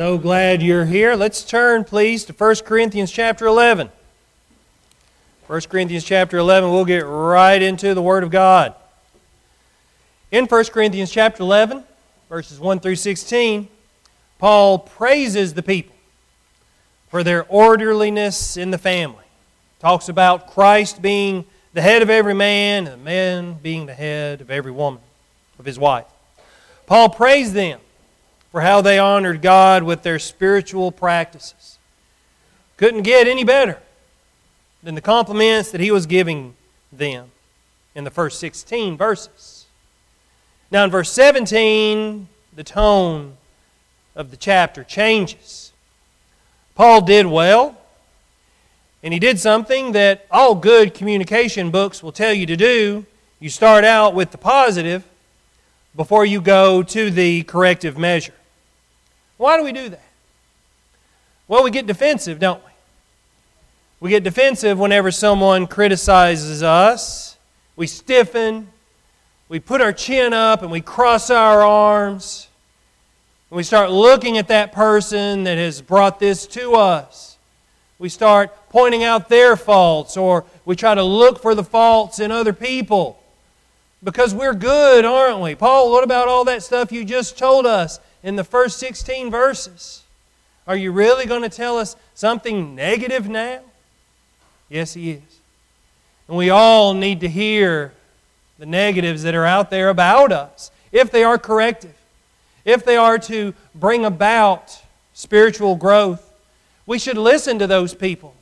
So 0.00 0.16
glad 0.16 0.62
you're 0.62 0.86
here. 0.86 1.14
Let's 1.14 1.44
turn, 1.44 1.84
please, 1.84 2.24
to 2.24 2.32
1 2.32 2.56
Corinthians 2.64 3.12
chapter 3.12 3.44
11. 3.44 3.90
1 5.46 5.60
Corinthians 5.68 6.04
chapter 6.04 6.38
11, 6.38 6.70
we'll 6.70 6.86
get 6.86 7.00
right 7.00 7.60
into 7.60 7.92
the 7.92 8.00
Word 8.00 8.24
of 8.24 8.30
God. 8.30 8.74
In 10.30 10.46
1 10.46 10.64
Corinthians 10.68 11.10
chapter 11.10 11.42
11, 11.42 11.84
verses 12.30 12.58
1 12.58 12.80
through 12.80 12.96
16, 12.96 13.68
Paul 14.38 14.78
praises 14.78 15.52
the 15.52 15.62
people 15.62 15.94
for 17.10 17.22
their 17.22 17.44
orderliness 17.50 18.56
in 18.56 18.70
the 18.70 18.78
family. 18.78 19.26
Talks 19.80 20.08
about 20.08 20.50
Christ 20.50 21.02
being 21.02 21.44
the 21.74 21.82
head 21.82 22.00
of 22.00 22.08
every 22.08 22.32
man, 22.32 22.86
and 22.86 22.94
the 22.94 23.04
man 23.04 23.52
being 23.62 23.84
the 23.84 23.92
head 23.92 24.40
of 24.40 24.50
every 24.50 24.72
woman, 24.72 25.02
of 25.58 25.66
his 25.66 25.78
wife. 25.78 26.06
Paul 26.86 27.10
praised 27.10 27.52
them 27.52 27.80
for 28.50 28.60
how 28.60 28.80
they 28.80 28.98
honored 28.98 29.42
God 29.42 29.82
with 29.82 30.02
their 30.02 30.18
spiritual 30.18 30.90
practices. 30.90 31.78
Couldn't 32.76 33.02
get 33.02 33.28
any 33.28 33.44
better 33.44 33.78
than 34.82 34.94
the 34.94 35.00
compliments 35.00 35.70
that 35.70 35.80
he 35.80 35.90
was 35.90 36.06
giving 36.06 36.54
them 36.92 37.30
in 37.94 38.04
the 38.04 38.10
first 38.10 38.40
16 38.40 38.96
verses. 38.96 39.66
Now, 40.70 40.84
in 40.84 40.90
verse 40.90 41.10
17, 41.10 42.28
the 42.54 42.64
tone 42.64 43.36
of 44.14 44.30
the 44.30 44.36
chapter 44.36 44.84
changes. 44.84 45.72
Paul 46.74 47.02
did 47.02 47.26
well, 47.26 47.76
and 49.02 49.12
he 49.12 49.20
did 49.20 49.38
something 49.38 49.92
that 49.92 50.26
all 50.30 50.54
good 50.54 50.94
communication 50.94 51.70
books 51.70 52.02
will 52.02 52.12
tell 52.12 52.32
you 52.32 52.46
to 52.46 52.56
do. 52.56 53.04
You 53.38 53.50
start 53.50 53.84
out 53.84 54.14
with 54.14 54.30
the 54.30 54.38
positive 54.38 55.04
before 55.96 56.24
you 56.24 56.40
go 56.40 56.82
to 56.82 57.10
the 57.10 57.42
corrective 57.42 57.98
measure. 57.98 58.34
Why 59.40 59.56
do 59.56 59.64
we 59.64 59.72
do 59.72 59.88
that? 59.88 60.02
Well, 61.48 61.64
we 61.64 61.70
get 61.70 61.86
defensive, 61.86 62.38
don't 62.38 62.62
we? 62.62 62.70
We 64.00 64.10
get 64.10 64.22
defensive 64.22 64.78
whenever 64.78 65.10
someone 65.10 65.66
criticizes 65.66 66.62
us. 66.62 67.38
We 67.74 67.86
stiffen, 67.86 68.68
we 69.48 69.58
put 69.58 69.80
our 69.80 69.94
chin 69.94 70.34
up, 70.34 70.60
and 70.60 70.70
we 70.70 70.82
cross 70.82 71.30
our 71.30 71.62
arms. 71.62 72.48
And 73.50 73.56
we 73.56 73.62
start 73.62 73.90
looking 73.90 74.36
at 74.36 74.48
that 74.48 74.72
person 74.72 75.44
that 75.44 75.56
has 75.56 75.80
brought 75.80 76.20
this 76.20 76.46
to 76.48 76.74
us. 76.74 77.38
We 77.98 78.10
start 78.10 78.54
pointing 78.68 79.04
out 79.04 79.30
their 79.30 79.56
faults, 79.56 80.18
or 80.18 80.44
we 80.66 80.76
try 80.76 80.94
to 80.94 81.02
look 81.02 81.40
for 81.40 81.54
the 81.54 81.64
faults 81.64 82.18
in 82.18 82.30
other 82.30 82.52
people. 82.52 83.18
Because 84.04 84.34
we're 84.34 84.52
good, 84.52 85.06
aren't 85.06 85.40
we? 85.40 85.54
Paul, 85.54 85.90
what 85.90 86.04
about 86.04 86.28
all 86.28 86.44
that 86.44 86.62
stuff 86.62 86.92
you 86.92 87.06
just 87.06 87.38
told 87.38 87.64
us? 87.64 88.00
In 88.22 88.36
the 88.36 88.44
first 88.44 88.78
16 88.78 89.30
verses. 89.30 90.02
Are 90.66 90.76
you 90.76 90.92
really 90.92 91.26
going 91.26 91.42
to 91.42 91.48
tell 91.48 91.78
us 91.78 91.96
something 92.14 92.74
negative 92.74 93.28
now? 93.28 93.60
Yes, 94.68 94.94
he 94.94 95.12
is. 95.12 95.40
And 96.28 96.36
we 96.36 96.50
all 96.50 96.94
need 96.94 97.20
to 97.20 97.28
hear 97.28 97.92
the 98.58 98.66
negatives 98.66 99.22
that 99.22 99.34
are 99.34 99.46
out 99.46 99.70
there 99.70 99.88
about 99.88 100.32
us, 100.32 100.70
if 100.92 101.10
they 101.10 101.24
are 101.24 101.38
corrective, 101.38 101.96
if 102.64 102.84
they 102.84 102.96
are 102.96 103.18
to 103.18 103.54
bring 103.74 104.04
about 104.04 104.80
spiritual 105.14 105.76
growth. 105.76 106.30
We 106.86 106.98
should 106.98 107.16
listen 107.16 107.58
to 107.58 107.66
those 107.66 107.94
people 107.94 108.34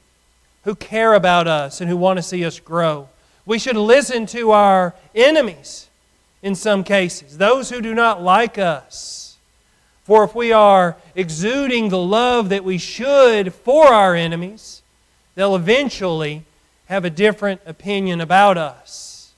who 0.65 0.75
care 0.75 1.15
about 1.15 1.47
us 1.47 1.81
and 1.81 1.89
who 1.89 1.97
want 1.97 2.19
to 2.19 2.23
see 2.23 2.45
us 2.45 2.59
grow. 2.59 3.09
We 3.47 3.59
should 3.59 3.77
listen 3.77 4.27
to 4.27 4.51
our 4.51 4.95
enemies 5.15 5.89
in 6.43 6.55
some 6.55 6.85
cases, 6.85 7.39
those 7.39 7.71
who 7.71 7.81
do 7.81 7.95
not 7.95 8.23
like 8.23 8.59
us 8.59 9.28
for 10.09 10.25
if 10.25 10.35
we 10.35 10.53
are 10.53 10.97
exuding 11.15 11.91
the 11.91 11.99
love 11.99 12.49
that 12.49 12.65
we 12.65 12.79
should 12.79 13.53
for 13.53 13.89
our 13.89 14.15
enemies, 14.15 14.81
they'll 15.35 15.55
eventually 15.55 16.45
have 16.87 17.05
a 17.05 17.11
different 17.11 17.61
opinion 17.67 18.23
about 18.23 18.57
us 18.57 19.35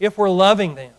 if 0.00 0.16
we're 0.16 0.30
loving 0.30 0.76
them 0.76 0.94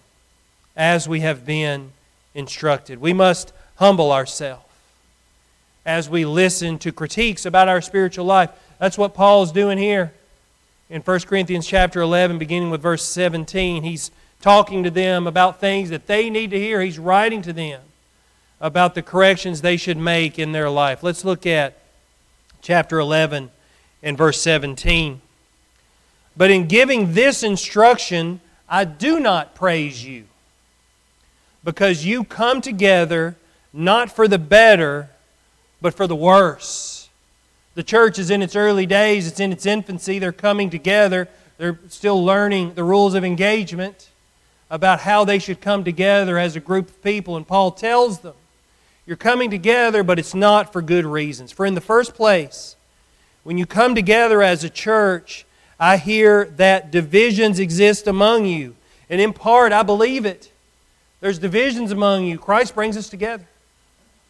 as 0.77 1.09
we 1.09 1.21
have 1.21 1.43
been 1.43 1.91
instructed. 2.35 3.01
We 3.01 3.13
must 3.13 3.51
humble 3.77 4.11
ourselves 4.11 4.63
as 5.87 6.07
we 6.07 6.23
listen 6.23 6.77
to 6.77 6.91
critiques 6.91 7.47
about 7.47 7.67
our 7.67 7.81
spiritual 7.81 8.25
life. 8.25 8.51
That's 8.77 8.95
what 8.95 9.15
Paul's 9.15 9.51
doing 9.51 9.79
here 9.79 10.13
in 10.87 11.01
1 11.01 11.19
Corinthians 11.21 11.65
chapter 11.65 11.99
11 11.99 12.37
beginning 12.37 12.69
with 12.69 12.83
verse 12.83 13.03
17. 13.03 13.81
He's 13.81 14.11
talking 14.39 14.83
to 14.83 14.91
them 14.91 15.25
about 15.25 15.59
things 15.59 15.89
that 15.89 16.05
they 16.05 16.29
need 16.29 16.51
to 16.51 16.59
hear. 16.59 16.79
He's 16.79 16.99
writing 16.99 17.41
to 17.41 17.53
them 17.53 17.81
about 18.59 18.95
the 18.95 19.01
corrections 19.01 19.61
they 19.61 19.77
should 19.77 19.97
make 19.97 20.39
in 20.39 20.51
their 20.51 20.69
life. 20.69 21.03
Let's 21.03 21.25
look 21.25 21.45
at 21.45 21.77
chapter 22.61 22.99
11 22.99 23.51
and 24.01 24.17
verse 24.17 24.41
17. 24.41 25.21
But 26.37 26.51
in 26.51 26.67
giving 26.67 27.13
this 27.13 27.43
instruction, 27.43 28.41
I 28.67 28.83
do 28.85 29.19
not 29.19 29.55
praise 29.55 30.03
you, 30.05 30.25
because 31.63 32.05
you 32.05 32.23
come 32.23 32.61
together 32.61 33.35
not 33.71 34.11
for 34.11 34.27
the 34.27 34.39
better, 34.39 35.09
but 35.81 35.93
for 35.93 36.07
the 36.07 36.15
worse. 36.15 37.09
The 37.75 37.83
church 37.83 38.17
is 38.17 38.29
in 38.29 38.41
its 38.41 38.55
early 38.55 38.85
days, 38.85 39.27
it's 39.27 39.39
in 39.39 39.51
its 39.51 39.65
infancy. 39.65 40.17
They're 40.17 40.31
coming 40.31 40.69
together, 40.69 41.27
they're 41.57 41.79
still 41.89 42.23
learning 42.23 42.73
the 42.73 42.83
rules 42.83 43.15
of 43.15 43.23
engagement 43.25 44.09
about 44.69 45.01
how 45.01 45.25
they 45.25 45.39
should 45.39 45.61
come 45.61 45.83
together 45.83 46.37
as 46.37 46.55
a 46.55 46.59
group 46.59 46.89
of 46.89 47.03
people. 47.03 47.37
And 47.37 47.47
Paul 47.47 47.71
tells 47.71 48.19
them 48.19 48.33
you're 49.05 49.17
coming 49.17 49.49
together, 49.51 50.03
but 50.03 50.17
it's 50.17 50.33
not 50.33 50.73
for 50.73 50.81
good 50.81 51.05
reasons. 51.05 51.51
For 51.51 51.65
in 51.65 51.75
the 51.75 51.81
first 51.81 52.15
place, 52.15 52.75
when 53.43 53.57
you 53.57 53.65
come 53.65 53.93
together 53.93 54.41
as 54.41 54.63
a 54.63 54.69
church, 54.69 55.45
I 55.79 55.97
hear 55.97 56.45
that 56.57 56.91
divisions 56.91 57.59
exist 57.59 58.07
among 58.07 58.45
you. 58.45 58.75
And 59.09 59.21
in 59.21 59.33
part, 59.33 59.71
I 59.71 59.83
believe 59.83 60.25
it. 60.25 60.51
There's 61.19 61.37
divisions 61.37 61.91
among 61.91 62.25
you. 62.25 62.39
Christ 62.39 62.73
brings 62.73 62.97
us 62.97 63.09
together. 63.09 63.45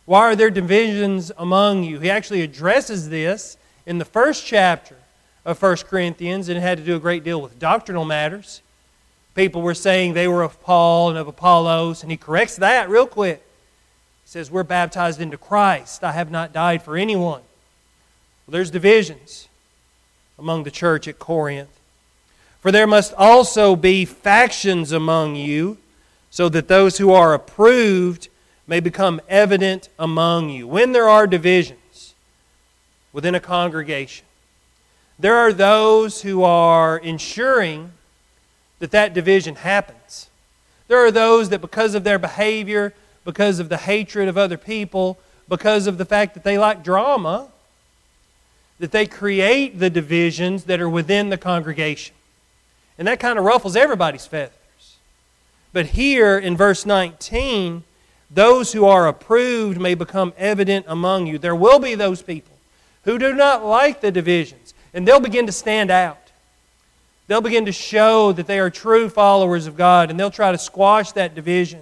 Why 0.06 0.22
are 0.22 0.36
there 0.36 0.50
divisions 0.50 1.32
among 1.38 1.84
you? 1.84 2.00
He 2.00 2.10
actually 2.10 2.42
addresses 2.42 3.10
this 3.10 3.58
in 3.86 3.98
the 3.98 4.06
first 4.06 4.46
chapter 4.46 4.96
of 5.46 5.62
1 5.62 5.78
Corinthians, 5.88 6.50
and 6.50 6.58
it 6.58 6.62
had 6.62 6.78
to 6.80 6.84
do 6.84 6.96
a 6.96 7.00
great 7.00 7.24
deal 7.24 7.42
with 7.42 7.58
doctrinal 7.60 8.06
matters. 8.06 8.62
People 9.36 9.62
were 9.62 9.74
saying 9.74 10.14
they 10.14 10.28
were 10.28 10.44
of 10.44 10.62
Paul 10.62 11.10
and 11.10 11.18
of 11.18 11.28
Apollos, 11.28 12.02
and 12.02 12.12
he 12.12 12.18
corrects 12.18 12.58
that 12.58 12.90
real 12.90 13.08
quick. 13.08 13.45
He 14.26 14.30
says, 14.30 14.52
We're 14.52 14.64
baptized 14.64 15.22
into 15.22 15.38
Christ. 15.38 16.04
I 16.04 16.12
have 16.12 16.32
not 16.32 16.52
died 16.52 16.82
for 16.82 16.98
anyone. 16.98 17.42
Well, 18.46 18.54
there's 18.54 18.72
divisions 18.72 19.48
among 20.38 20.64
the 20.64 20.72
church 20.72 21.08
at 21.08 21.20
Corinth. 21.20 21.70
For 22.60 22.72
there 22.72 22.88
must 22.88 23.14
also 23.14 23.76
be 23.76 24.04
factions 24.06 24.92
among 24.92 25.36
you, 25.36 25.78
so 26.32 26.50
that 26.50 26.68
those 26.68 26.98
who 26.98 27.12
are 27.14 27.36
approved 27.36 28.28
may 28.66 28.80
become 28.80 29.22
evident 29.30 29.90
among 30.00 30.50
you. 30.50 30.68
When 30.68 30.92
there 30.92 31.08
are 31.08 31.28
divisions 31.28 32.16
within 33.14 33.36
a 33.36 33.40
congregation, 33.40 34.26
there 35.20 35.36
are 35.36 35.54
those 35.54 36.24
who 36.24 36.44
are 36.44 36.98
ensuring 36.98 37.92
that 38.80 38.92
that 38.92 39.14
division 39.14 39.56
happens. 39.56 40.30
There 40.88 41.06
are 41.06 41.12
those 41.12 41.50
that, 41.50 41.62
because 41.62 41.96
of 41.96 42.04
their 42.04 42.20
behavior, 42.20 42.94
because 43.26 43.60
of 43.60 43.68
the 43.68 43.78
hatred 43.78 44.30
of 44.30 44.38
other 44.38 44.56
people, 44.56 45.20
because 45.50 45.88
of 45.88 45.98
the 45.98 46.06
fact 46.06 46.36
that 46.36 46.44
they 46.44 46.58
like 46.58 46.84
drama, 46.84 47.50
that 48.80 48.92
they 48.92 49.06
create 49.06 49.80
the 49.80 49.90
divisions 49.90 50.66
that 50.66 50.80
are 50.80 50.90
within 50.90 51.30
the 51.30 51.38
congregation. 51.38 52.16
And 52.98 53.08
that 53.08 53.20
kind 53.20 53.38
of 53.38 53.44
ruffles 53.44 53.76
everybody's 53.76 54.26
feathers. 54.26 54.54
But 55.74 55.88
here 55.88 56.38
in 56.38 56.56
verse 56.56 56.86
19, 56.86 57.84
those 58.32 58.72
who 58.72 58.86
are 58.86 59.08
approved 59.08 59.80
may 59.80 59.96
become 59.96 60.34
evident 60.38 60.86
among 60.88 61.28
you. 61.28 61.38
There 61.38 61.56
will 61.56 61.80
be 61.80 61.96
those 61.96 62.22
people 62.22 62.54
who 63.04 63.18
do 63.18 63.34
not 63.34 63.66
like 63.66 64.02
the 64.02 64.12
divisions, 64.12 64.74
and 64.94 65.08
they'll 65.08 65.20
begin 65.20 65.46
to 65.46 65.52
stand 65.52 65.92
out. 65.92 66.18
They'll 67.28 67.42
begin 67.42 67.66
to 67.66 67.72
show 67.72 68.32
that 68.34 68.48
they 68.48 68.60
are 68.60 68.70
true 68.70 69.10
followers 69.10 69.68
of 69.68 69.76
God, 69.76 70.10
and 70.10 70.20
they'll 70.20 70.32
try 70.32 70.52
to 70.52 70.58
squash 70.58 71.12
that 71.14 71.36
division 71.36 71.82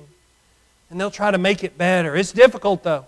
and 0.93 1.01
they'll 1.01 1.09
try 1.09 1.31
to 1.31 1.39
make 1.39 1.63
it 1.63 1.75
better. 1.75 2.15
It's 2.15 2.31
difficult, 2.31 2.83
though, 2.83 3.07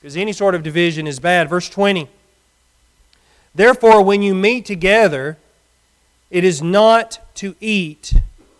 because 0.00 0.16
any 0.16 0.32
sort 0.32 0.54
of 0.54 0.62
division 0.62 1.08
is 1.08 1.18
bad. 1.18 1.50
Verse 1.50 1.68
20 1.68 2.08
Therefore, 3.54 4.02
when 4.02 4.22
you 4.22 4.36
meet 4.36 4.64
together, 4.64 5.36
it 6.30 6.44
is 6.44 6.62
not 6.62 7.18
to 7.34 7.56
eat 7.60 8.14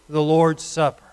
the 0.09 0.21
Lord's 0.21 0.65
Supper. 0.65 1.05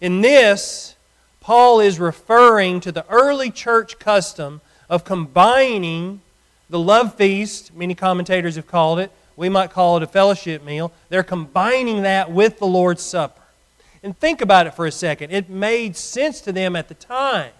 In 0.00 0.22
this, 0.22 0.96
Paul 1.40 1.78
is 1.78 2.00
referring 2.00 2.80
to 2.80 2.90
the 2.90 3.06
early 3.08 3.52
church 3.52 4.00
custom 4.00 4.60
of 4.90 5.04
combining 5.04 6.20
the 6.68 6.80
love 6.80 7.14
feast, 7.14 7.72
many 7.76 7.94
commentators 7.94 8.56
have 8.56 8.66
called 8.66 8.98
it, 8.98 9.12
we 9.36 9.48
might 9.48 9.70
call 9.70 9.96
it 9.98 10.02
a 10.02 10.08
fellowship 10.08 10.64
meal. 10.64 10.92
They're 11.10 11.22
combining 11.22 12.02
that 12.02 12.32
with 12.32 12.58
the 12.58 12.66
Lord's 12.66 13.02
Supper. 13.02 13.40
And 14.04 14.16
think 14.16 14.42
about 14.42 14.66
it 14.66 14.74
for 14.74 14.84
a 14.84 14.92
second. 14.92 15.32
It 15.32 15.48
made 15.48 15.96
sense 15.96 16.42
to 16.42 16.52
them 16.52 16.76
at 16.76 16.88
the 16.88 16.94
time 16.94 17.52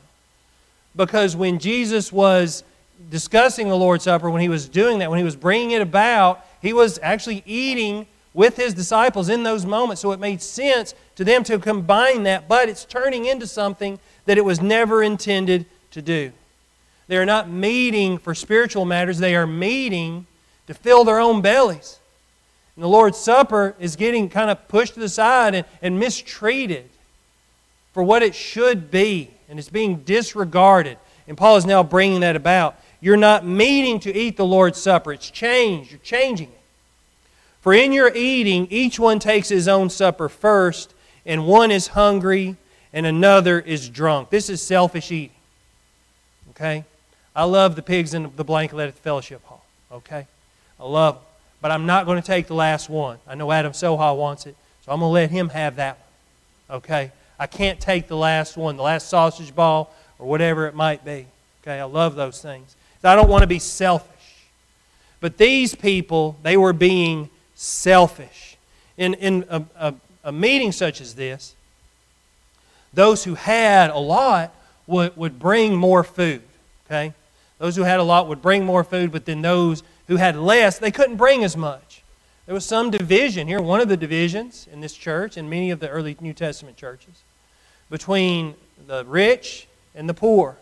because 0.95 1.35
when 1.35 1.59
Jesus 1.59 2.13
was 2.13 2.65
discussing 3.11 3.69
the 3.71 3.77
Lord's 3.77 4.05
Supper, 4.05 4.29
when 4.29 4.43
he 4.43 4.51
was 4.51 4.69
doing 4.69 4.99
that, 4.99 5.09
when 5.09 5.19
he 5.19 5.25
was 5.25 5.37
bringing 5.37 5.71
it 5.71 5.81
about, 5.81 6.45
he 6.61 6.75
was 6.75 7.01
actually 7.03 7.43
eating 7.47 8.07
with 8.35 8.59
his 8.59 8.75
disciples 8.75 9.31
in 9.31 9.43
those 9.43 9.65
moments. 9.65 10.03
So 10.03 10.13
it 10.13 10.21
made 10.21 10.43
sense 10.43 10.95
to 11.17 11.25
them 11.25 11.45
to 11.45 11.59
combine 11.59 12.25
that, 12.25 12.47
but 12.47 12.69
it's 12.69 12.85
turning 12.85 13.25
into 13.25 13.47
something 13.47 13.99
that 14.27 14.37
it 14.37 14.45
was 14.45 14.61
never 14.61 15.03
intended 15.03 15.65
to 15.93 16.03
do. 16.03 16.31
They 17.09 17.17
are 17.17 17.25
not 17.25 17.49
meeting 17.49 18.19
for 18.19 18.35
spiritual 18.35 18.85
matters, 18.85 19.17
they 19.17 19.35
are 19.35 19.47
meeting 19.47 20.27
to 20.67 20.75
fill 20.75 21.05
their 21.05 21.21
own 21.21 21.41
bellies. 21.41 22.01
And 22.77 22.83
the 22.83 22.89
Lord's 22.89 23.19
Supper 23.19 23.75
is 23.79 23.97
getting 23.97 24.29
kind 24.29 24.51
of 24.51 24.67
pushed 24.69 24.95
to 24.95 25.01
the 25.01 25.09
side 25.09 25.55
and, 25.55 25.67
and 25.81 25.99
mistreated 25.99 26.89
for 27.93 28.03
what 28.03 28.23
it 28.23 28.35
should 28.35 28.91
be, 28.91 29.31
and 29.49 29.59
it's 29.59 29.69
being 29.69 29.99
disregarded. 29.99 30.99
And 31.29 31.37
Paul 31.37 31.57
is 31.57 31.65
now 31.65 31.83
bringing 31.83 32.21
that 32.21 32.37
about. 32.37 32.77
You're 33.01 33.17
not 33.17 33.47
meeting 33.47 34.01
to 34.01 34.15
eat 34.15 34.37
the 34.37 34.47
Lord's 34.47 34.81
Supper, 34.81 35.13
it's 35.13 35.31
changed. 35.31 35.91
You're 35.91 36.01
changing 36.01 36.49
it. 36.49 36.61
For 37.61 37.73
in 37.73 37.93
your 37.93 38.15
eating, 38.15 38.67
each 38.71 38.99
one 38.99 39.19
takes 39.19 39.49
his 39.49 39.69
own 39.69 39.89
supper 39.89 40.29
first, 40.29 40.93
and 41.25 41.47
one 41.47 41.71
is 41.71 41.87
hungry 41.89 42.57
and 42.93 43.07
another 43.07 43.59
is 43.59 43.89
drunk. 43.89 44.31
This 44.31 44.51
is 44.51 44.63
selfish 44.63 45.11
eating. 45.11 45.35
Okay? 46.51 46.85
I 47.35 47.45
love 47.45 47.75
the 47.75 47.83
pigs 47.83 48.15
in 48.15 48.31
the 48.37 48.45
blanket 48.45 48.79
at 48.79 48.95
the 48.95 49.01
fellowship 49.01 49.43
hall. 49.45 49.65
Okay? 49.91 50.27
I 50.79 50.85
love 50.85 51.15
them. 51.15 51.24
But 51.65 51.71
I'm 51.71 51.87
not 51.87 52.05
going 52.05 52.21
to 52.21 52.27
take 52.27 52.47
the 52.47 52.55
last 52.55 52.91
one. 52.91 53.17
I 53.27 53.37
know 53.37 53.51
Adam 53.51 53.73
Soha 53.73 54.15
wants 54.15 54.45
it, 54.45 54.55
so 54.85 54.93
I'm 54.93 55.01
going 55.01 55.09
to 55.09 55.15
let 55.15 55.31
him 55.31 55.49
have 55.49 55.77
that 55.77 55.97
one. 56.69 56.77
Okay? 56.77 57.11
I 57.39 57.47
can't 57.47 57.81
take 57.81 58.07
the 58.07 58.19
last 58.19 58.59
one, 58.59 58.77
the 58.77 58.83
last 58.83 59.09
sausage 59.09 59.55
ball, 59.55 59.91
or 60.19 60.27
whatever 60.27 60.67
it 60.67 60.75
might 60.75 61.07
be. 61.07 61.25
Okay? 61.63 61.81
I 61.81 61.85
love 61.85 62.17
those 62.17 62.43
things. 62.43 62.77
I 63.03 63.17
don't 63.17 63.31
want 63.31 63.45
to 63.45 63.47
be 63.47 63.59
selfish. 63.59 64.11
But 65.21 65.39
these 65.39 65.75
people, 65.75 66.37
they 66.43 66.59
were 66.59 66.75
being 66.75 67.31
selfish. 67.55 68.59
In, 68.99 69.15
in 69.15 69.47
a, 69.49 69.63
a, 69.75 69.95
a 70.25 70.33
meeting 70.33 70.71
such 70.71 71.01
as 71.01 71.15
this, 71.15 71.55
those 72.93 73.25
who 73.25 73.37
had 73.37 73.89
a 73.89 73.99
lot 73.99 74.55
would, 74.87 75.17
would 75.17 75.39
bring 75.39 75.75
more 75.75 76.05
food. 76.05 76.43
Okay? 76.87 77.15
Those 77.57 77.75
who 77.75 77.85
had 77.85 78.01
a 78.01 78.05
lot 78.05 78.29
would 78.29 78.43
bring 78.43 78.67
more 78.67 78.85
food, 78.85 79.11
but 79.11 79.25
then 79.25 79.41
those 79.41 79.83
who 80.09 80.17
had 80.17 80.37
less, 80.37 80.79
they 80.79 80.91
couldn't 80.91 81.17
bring 81.17 81.45
as 81.45 81.57
much. 81.57 82.03
There 82.47 82.55
was 82.55 82.67
some 82.67 82.91
division 82.91 83.49
here, 83.49 83.61
one 83.61 83.81
of 83.81 83.89
the 83.89 83.97
divisions 83.97 84.69
in 84.71 84.81
this 84.81 84.95
church 84.95 85.37
and 85.37 85.49
many 85.49 85.71
of 85.71 85.81
the 85.81 85.89
early 85.89 86.17
New 86.21 86.35
Testament 86.35 86.77
churches, 86.77 87.23
between 87.89 88.55
the 88.87 89.05
rich 89.05 89.67
and 89.95 90.09
the 90.09 90.15
poor. 90.15 90.57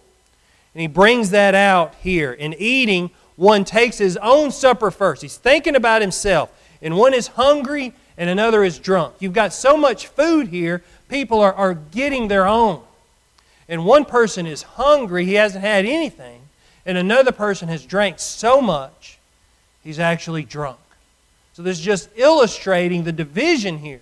And 0.74 0.80
he 0.80 0.86
brings 0.86 1.30
that 1.30 1.54
out 1.54 1.94
here. 1.96 2.32
In 2.32 2.54
eating, 2.58 3.10
one 3.36 3.64
takes 3.64 3.98
his 3.98 4.16
own 4.18 4.52
supper 4.52 4.90
first. 4.90 5.22
He's 5.22 5.36
thinking 5.36 5.74
about 5.74 6.02
himself. 6.02 6.50
And 6.80 6.96
one 6.96 7.14
is 7.14 7.28
hungry 7.28 7.94
and 8.16 8.30
another 8.30 8.62
is 8.62 8.78
drunk. 8.78 9.16
You've 9.18 9.32
got 9.32 9.52
so 9.52 9.76
much 9.76 10.06
food 10.06 10.48
here, 10.48 10.82
people 11.08 11.40
are, 11.40 11.52
are 11.54 11.74
getting 11.74 12.28
their 12.28 12.46
own. 12.46 12.82
And 13.68 13.84
one 13.84 14.04
person 14.04 14.46
is 14.46 14.62
hungry, 14.62 15.24
he 15.24 15.34
hasn't 15.34 15.64
had 15.64 15.86
anything, 15.86 16.42
and 16.84 16.98
another 16.98 17.32
person 17.32 17.68
has 17.68 17.86
drank 17.86 18.18
so 18.18 18.60
much, 18.60 19.18
he's 19.82 19.99
actually 19.99 20.44
drunk. 20.44 20.79
So 21.52 21.62
this 21.62 21.79
is 21.79 21.84
just 21.84 22.08
illustrating 22.17 23.05
the 23.05 23.12
division 23.12 23.79
here 23.79 24.00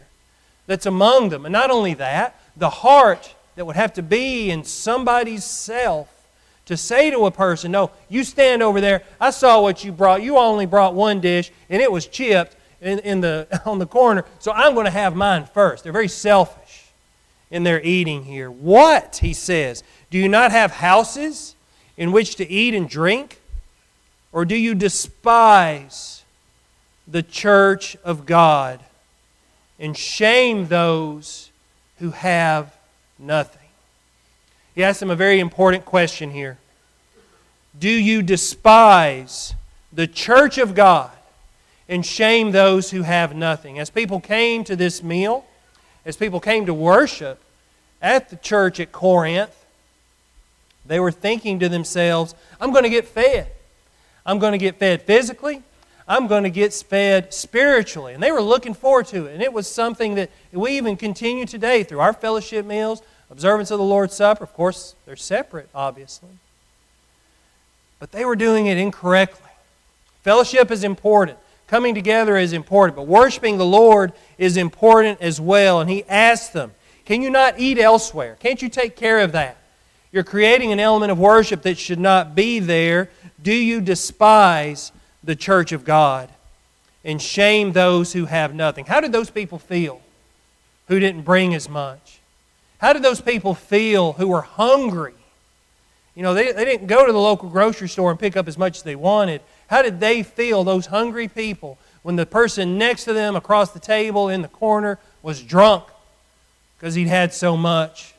that's 0.67 0.87
among 0.87 1.31
them. 1.31 1.44
And 1.44 1.53
not 1.53 1.71
only 1.71 1.94
that, 1.94 2.41
the 2.56 2.71
heart 2.71 3.35
that 3.56 3.65
would 3.65 3.77
have 3.77 3.93
to 3.94 4.03
be 4.03 4.50
in 4.50 4.65
somebody's 4.65 5.44
self 5.44 6.09
to 6.67 6.77
say 6.77 7.11
to 7.11 7.27
a 7.27 7.31
person, 7.31 7.73
No, 7.73 7.91
you 8.09 8.23
stand 8.23 8.62
over 8.62 8.81
there. 8.81 9.03
I 9.21 9.31
saw 9.31 9.61
what 9.61 9.85
you 9.85 9.91
brought. 9.91 10.23
You 10.23 10.38
only 10.38 10.67
brought 10.67 10.94
one 10.94 11.21
dish, 11.21 11.50
and 11.69 11.83
it 11.83 11.91
was 11.91 12.06
chipped 12.06 12.56
in, 12.81 13.00
in 13.00 13.21
the, 13.21 13.49
on 13.67 13.79
the 13.79 13.87
corner, 13.87 14.25
so 14.38 14.53
I'm 14.53 14.75
going 14.75 14.87
to 14.87 14.93
have 14.93 15.17
mine 15.17 15.47
first. 15.53 15.83
They're 15.83 15.93
very 15.93 16.09
selfish 16.09 16.93
in 17.50 17.65
their 17.65 17.83
eating 17.83 18.25
here. 18.25 18.50
What, 18.50 19.17
he 19.17 19.33
says, 19.33 19.83
do 20.11 20.19
you 20.19 20.29
not 20.29 20.53
have 20.53 20.71
houses 20.71 21.56
in 21.97 22.12
which 22.12 22.37
to 22.37 22.49
eat 22.49 22.75
and 22.75 22.88
drink? 22.88 23.39
Or 24.32 24.44
do 24.44 24.55
you 24.55 24.75
despise 24.75 26.25
the 27.06 27.23
church 27.23 27.97
of 28.05 28.27
God 28.27 28.81
and 29.79 29.97
shame 29.97 30.69
those 30.69 31.50
who 31.99 32.11
have 32.11 32.77
nothing? 33.19 33.61
He 34.75 34.85
asks 34.85 35.00
them 35.00 35.11
a 35.11 35.17
very 35.17 35.41
important 35.41 35.85
question 35.85 36.31
here. 36.31 36.59
Do 37.79 37.91
you 37.91 38.23
despise 38.23 39.55
the 39.93 40.06
church 40.06 40.59
of 40.59 40.75
God 40.75 41.11
and 41.88 42.06
shame 42.06 42.53
those 42.53 42.91
who 42.91 43.03
have 43.03 43.35
nothing? 43.35 43.79
As 43.79 43.91
people 43.91 44.21
came 44.21 44.62
to 44.65 44.76
this 44.76 45.03
meal, 45.03 45.44
as 46.05 46.17
people 46.17 46.41
came 46.41 46.67
to 46.67 46.75
worship 46.75 47.41
at 48.00 48.31
the 48.31 48.37
church 48.37 48.79
at 48.81 48.93
Corinth, 48.93 49.65
they 50.87 51.00
were 51.00 51.12
thinking 51.12 51.59
to 51.59 51.69
themselves, 51.69 52.35
I'm 52.61 52.71
going 52.71 52.85
to 52.85 52.91
get 52.91 53.06
fed. 53.06 53.50
I'm 54.31 54.38
going 54.38 54.53
to 54.53 54.59
get 54.59 54.77
fed 54.77 55.03
physically. 55.03 55.61
I'm 56.06 56.29
going 56.29 56.44
to 56.44 56.50
get 56.50 56.73
fed 56.73 57.35
spiritually. 57.35 58.15
And 58.15 58.23
they 58.23 58.31
were 58.31 58.41
looking 58.41 58.75
forward 58.75 59.06
to 59.06 59.27
it. 59.27 59.35
And 59.35 59.43
it 59.43 59.53
was 59.53 59.67
something 59.67 60.15
that 60.15 60.31
we 60.53 60.77
even 60.77 60.97
continue 60.97 61.47
today 61.47 61.82
through 61.82 61.99
our 61.99 62.12
fellowship 62.12 62.65
meals, 62.65 63.03
observance 63.29 63.73
of 63.73 63.79
the 63.79 63.85
Lord's 63.85 64.15
Supper. 64.15 64.44
Of 64.44 64.55
course, 64.55 64.94
they're 65.05 65.17
separate, 65.17 65.69
obviously. 65.75 66.29
But 67.99 68.12
they 68.12 68.25
were 68.25 68.37
doing 68.37 68.67
it 68.67 68.79
incorrectly. 68.79 69.50
Fellowship 70.23 70.71
is 70.71 70.85
important. 70.85 71.37
Coming 71.67 71.97
together 71.97 72.37
is 72.37 72.53
important, 72.53 72.94
but 72.94 73.09
worshiping 73.09 73.59
the 73.59 73.67
Lord 73.67 74.12
is 74.38 74.56
important 74.56 75.21
as 75.21 75.41
well. 75.41 75.81
And 75.81 75.91
he 75.91 76.05
asked 76.09 76.53
them, 76.53 76.71
Can 77.05 77.21
you 77.21 77.31
not 77.31 77.59
eat 77.59 77.81
elsewhere? 77.81 78.37
Can't 78.38 78.62
you 78.62 78.69
take 78.69 78.94
care 78.94 79.19
of 79.19 79.33
that? 79.33 79.56
You're 80.12 80.25
creating 80.25 80.73
an 80.73 80.81
element 80.81 81.12
of 81.12 81.19
worship 81.19 81.62
that 81.62 81.79
should 81.79 82.01
not 82.01 82.35
be 82.35 82.59
there. 82.59 83.11
Do 83.41 83.55
you 83.55 83.81
despise 83.81 84.93
the 85.23 85.37
church 85.37 85.73
of 85.73 85.85
God 85.85 86.29
and 87.05 87.23
shame 87.23 87.73
those 87.73 88.12
who 88.12 88.25
have 88.25 88.55
nothing? 88.55 88.87
How 88.87 89.01
did 89.01 89.12
those 89.12 89.31
people 89.31 89.59
feel 89.59 90.01
who 90.89 90.99
didn't 90.99 91.23
bring 91.23 91.55
as 91.55 91.69
much? 91.69 92.19
How 92.79 92.93
did 92.93 93.03
those 93.03 93.21
people 93.21 93.55
feel 93.55 94.15
who 94.15 94.29
were 94.29 94.41
hungry? 94.41 95.15
You 96.17 96.23
know, 96.23 96.35
they, 96.35 96.51
they 96.53 96.65
didn't 96.65 96.89
go 96.89 97.07
to 97.07 97.12
the 97.12 97.19
local 97.19 97.49
grocery 97.49 97.89
store 97.89 98.11
and 98.11 98.19
pick 98.19 98.37
up 98.37 98.49
as 98.49 98.59
much 98.59 98.79
as 98.79 98.83
they 98.83 98.97
wanted. 98.97 99.43
How 99.69 99.83
did 99.83 100.00
they 100.00 100.23
feel, 100.23 100.64
those 100.64 100.87
hungry 100.87 101.29
people, 101.29 101.79
when 102.02 102.17
the 102.17 102.26
person 102.26 102.79
next 102.79 103.05
to 103.05 103.12
them 103.12 103.37
across 103.37 103.71
the 103.71 103.79
table 103.79 104.29
in 104.29 104.43
the 104.43 104.49
corner 104.49 104.99
was 105.23 105.43
drunk 105.43 105.85
because 106.76 106.95
he'd 106.95 107.07
had 107.07 107.33
so 107.33 107.57
much? 107.57 108.14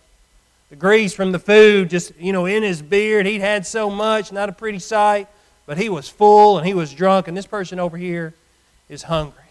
The 0.71 0.77
grease 0.77 1.13
from 1.13 1.33
the 1.33 1.37
food 1.37 1.89
just, 1.89 2.13
you 2.17 2.31
know, 2.31 2.45
in 2.45 2.63
his 2.63 2.81
beard. 2.81 3.25
He'd 3.25 3.41
had 3.41 3.67
so 3.67 3.89
much, 3.89 4.31
not 4.31 4.47
a 4.47 4.53
pretty 4.53 4.79
sight, 4.79 5.27
but 5.65 5.77
he 5.77 5.89
was 5.89 6.07
full 6.07 6.57
and 6.57 6.65
he 6.65 6.73
was 6.73 6.93
drunk, 6.93 7.27
and 7.27 7.35
this 7.35 7.45
person 7.45 7.77
over 7.77 7.97
here 7.97 8.33
is 8.87 9.03
hungry. 9.03 9.43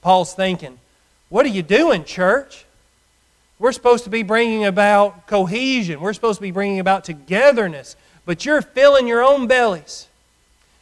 Paul's 0.00 0.32
thinking, 0.32 0.78
What 1.28 1.44
are 1.44 1.50
you 1.50 1.62
doing, 1.62 2.02
church? 2.02 2.64
We're 3.58 3.72
supposed 3.72 4.04
to 4.04 4.10
be 4.10 4.22
bringing 4.22 4.64
about 4.64 5.26
cohesion. 5.26 6.00
We're 6.00 6.14
supposed 6.14 6.38
to 6.38 6.42
be 6.42 6.50
bringing 6.50 6.80
about 6.80 7.04
togetherness. 7.04 7.94
But 8.24 8.46
you're 8.46 8.62
filling 8.62 9.06
your 9.06 9.22
own 9.22 9.48
bellies. 9.48 10.06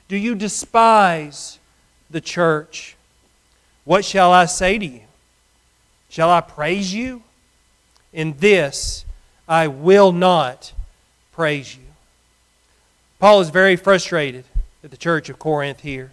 Do 0.07 0.17
you 0.17 0.37
despise 0.37 1.59
the 2.09 2.21
church? 2.21 2.95
What 3.85 4.05
shall 4.05 4.31
I 4.31 4.45
say 4.45 4.79
to 4.79 4.87
you? 4.87 5.01
Shall 6.09 6.31
I 6.31 6.41
praise 6.41 6.95
you? 6.95 7.25
In 8.13 8.37
this 8.39 9.06
I 9.49 9.69
will 9.69 10.13
not 10.13 10.73
praise 11.33 11.77
you. 11.77 11.83
Paul 13.19 13.41
is 13.41 13.51
very 13.51 13.77
frustrated 13.77 14.45
at 14.83 14.91
the 14.91 14.97
church 14.97 15.29
of 15.29 15.39
Corinth 15.39 15.81
here. 15.81 16.11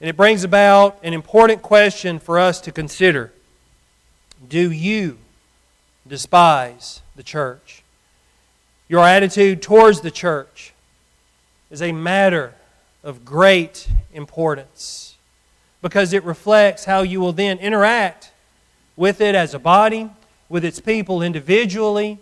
And 0.00 0.08
it 0.08 0.16
brings 0.16 0.44
about 0.44 0.98
an 1.02 1.12
important 1.12 1.62
question 1.62 2.18
for 2.18 2.38
us 2.38 2.60
to 2.62 2.72
consider 2.72 3.32
Do 4.48 4.70
you 4.70 5.18
despise 6.06 7.02
the 7.16 7.22
church? 7.22 7.82
Your 8.88 9.04
attitude 9.04 9.60
towards 9.60 10.00
the 10.00 10.10
church 10.10 10.72
is 11.70 11.82
a 11.82 11.92
matter 11.92 12.54
of 13.02 13.24
great 13.24 13.88
importance 14.14 15.16
because 15.82 16.12
it 16.12 16.24
reflects 16.24 16.84
how 16.84 17.02
you 17.02 17.20
will 17.20 17.32
then 17.32 17.58
interact 17.58 18.30
with 18.96 19.20
it 19.20 19.34
as 19.34 19.54
a 19.54 19.58
body, 19.58 20.10
with 20.48 20.64
its 20.64 20.80
people 20.80 21.22
individually, 21.22 22.18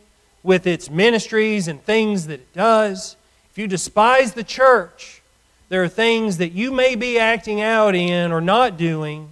with 0.47 0.67
its 0.67 0.88
ministries 0.88 1.67
and 1.67 1.83
things 1.83 2.29
that 2.29 2.41
it 2.41 2.55
does. 2.55 3.17
If 3.50 3.59
you 3.59 3.67
despise 3.67 4.33
the 4.33 4.45
church, 4.45 5.21
there 5.69 5.83
are 5.83 5.88
things 5.88 6.38
that 6.38 6.53
you 6.53 6.71
may 6.71 6.95
be 6.95 7.19
acting 7.19 7.61
out 7.61 7.97
in 7.97 8.31
or 8.31 8.41
not 8.41 8.76
doing, 8.76 9.29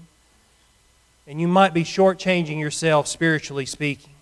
and 1.28 1.40
you 1.40 1.46
might 1.46 1.72
be 1.72 1.84
shortchanging 1.84 2.58
yourself 2.58 3.06
spiritually 3.06 3.64
speaking. 3.64 4.12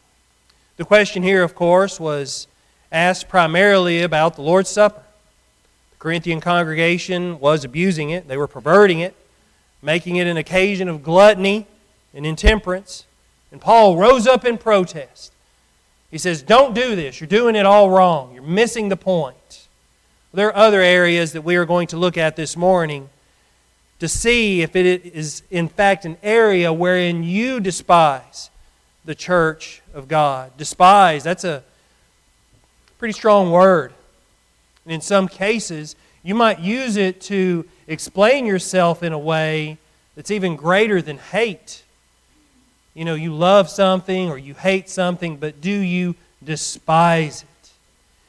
The 0.77 0.85
question 0.85 1.23
here, 1.23 1.43
of 1.43 1.55
course, 1.55 1.99
was 1.99 2.47
asked 2.93 3.27
primarily 3.27 4.03
about 4.03 4.37
the 4.37 4.43
Lord's 4.43 4.69
Supper. 4.69 5.03
The 5.93 5.97
Corinthian 5.99 6.43
congregation 6.43 7.41
was 7.41 7.65
abusing 7.65 8.11
it, 8.11 8.29
they 8.29 8.37
were 8.37 8.47
perverting 8.47 9.01
it, 9.01 9.17
making 9.81 10.17
it 10.17 10.27
an 10.27 10.37
occasion 10.37 10.89
of 10.89 11.03
gluttony 11.03 11.67
and 12.13 12.27
intemperance. 12.27 13.07
And 13.51 13.63
Paul 13.63 13.97
rose 13.97 14.27
up 14.27 14.45
in 14.45 14.59
protest. 14.59 15.33
He 16.13 16.19
says, 16.19 16.43
Don't 16.43 16.75
do 16.75 16.95
this. 16.95 17.21
You're 17.21 17.27
doing 17.27 17.57
it 17.57 17.67
all 17.67 17.91
wrong. 17.91 18.35
You're 18.35 18.45
missing 18.45 18.89
the 18.89 18.97
point. 18.97 19.67
There 20.33 20.47
are 20.47 20.57
other 20.57 20.81
areas 20.81 21.33
that 21.33 21.43
we 21.43 21.57
are 21.57 21.65
going 21.65 21.89
to 21.89 21.97
look 21.97 22.17
at 22.17 22.37
this 22.37 22.57
morning 22.57 23.09
to 23.99 24.07
see 24.09 24.63
if 24.63 24.77
it 24.77 25.07
is, 25.07 25.43
in 25.51 25.69
fact, 25.69 26.05
an 26.05 26.17
area 26.23 26.73
wherein 26.73 27.25
you 27.25 27.61
despise 27.61 28.51
the 29.05 29.15
church 29.15 29.83
of 29.95 30.07
God. 30.07 30.53
Despise, 30.57 31.25
that's 31.25 31.45
a 31.45 31.65
pretty 32.99 33.13
strong 33.13 33.51
word. 33.51 33.93
And 34.85 34.93
in 34.93 35.01
some 35.01 35.29
cases, 35.29 35.97
you 36.23 36.35
might 36.35 36.61
use 36.61 36.97
it 36.97 37.21
to 37.23 37.65
explain 37.87 38.45
yourself 38.47 39.03
in 39.03 39.13
a 39.13 39.19
way 39.19 39.79
that's 40.15 40.31
even 40.31 40.57
greater 40.57 41.01
than 41.01 41.19
hate. 41.19 41.82
You 42.95 43.05
know, 43.05 43.15
you 43.15 43.35
love 43.35 43.71
something 43.71 44.29
or 44.29 44.37
you 44.37 44.55
hate 44.55 44.89
something, 44.89 45.37
but 45.37 45.61
do 45.61 45.71
you 45.71 46.15
despise 46.45 47.43
it? 47.43 47.49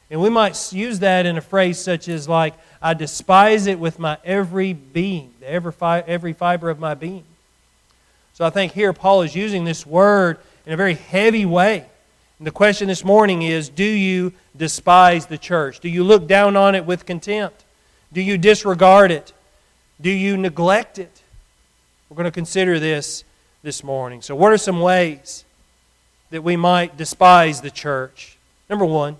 And 0.10 0.22
we 0.22 0.30
might 0.30 0.72
use 0.72 1.00
that 1.00 1.26
in 1.26 1.38
a 1.38 1.42
phrase 1.42 1.80
such 1.80 2.08
as, 2.08 2.30
like, 2.30 2.54
I 2.82 2.94
despise 2.94 3.68
it 3.68 3.80
with 3.80 4.00
my 4.00 4.18
every 4.24 4.74
being, 4.74 5.34
every, 5.44 5.72
fi- 5.72 6.02
every 6.02 6.34
fiber 6.34 6.70
of 6.70 6.80
my 6.80 6.94
being. 6.94 7.24
So 8.34 8.46
I 8.46 8.50
think 8.50 8.74
here 8.74 8.94
Paul 8.94 9.22
is 9.24 9.36
using 9.36 9.64
this 9.64 9.86
word 9.86 10.38
in 10.66 10.74
a 10.74 10.78
very 10.78 10.96
heavy 10.96 11.46
way. 11.46 11.86
And 12.38 12.48
the 12.48 12.52
question 12.52 12.88
this 12.88 13.04
morning 13.04 13.42
is 13.42 13.70
Do 13.70 13.84
you 13.84 14.34
despise 14.56 15.26
the 15.26 15.38
church? 15.38 15.80
Do 15.80 15.90
you 15.90 16.04
look 16.04 16.28
down 16.28 16.56
on 16.56 16.76
it 16.76 16.86
with 16.86 17.06
contempt? 17.06 17.64
Do 18.12 18.22
you 18.22 18.38
disregard 18.38 19.12
it? 19.12 19.34
Do 20.00 20.10
you 20.10 20.38
neglect 20.38 21.00
it? 21.00 21.22
We're 22.10 22.16
going 22.16 22.26
to 22.26 22.32
consider 22.32 22.80
this 22.80 23.24
this 23.64 23.82
morning. 23.82 24.22
So, 24.22 24.36
what 24.36 24.52
are 24.52 24.58
some 24.58 24.82
ways 24.82 25.46
that 26.30 26.44
we 26.44 26.58
might 26.58 26.98
despise 26.98 27.62
the 27.62 27.72
church? 27.72 28.38
Number 28.70 28.86
one, 28.86 29.16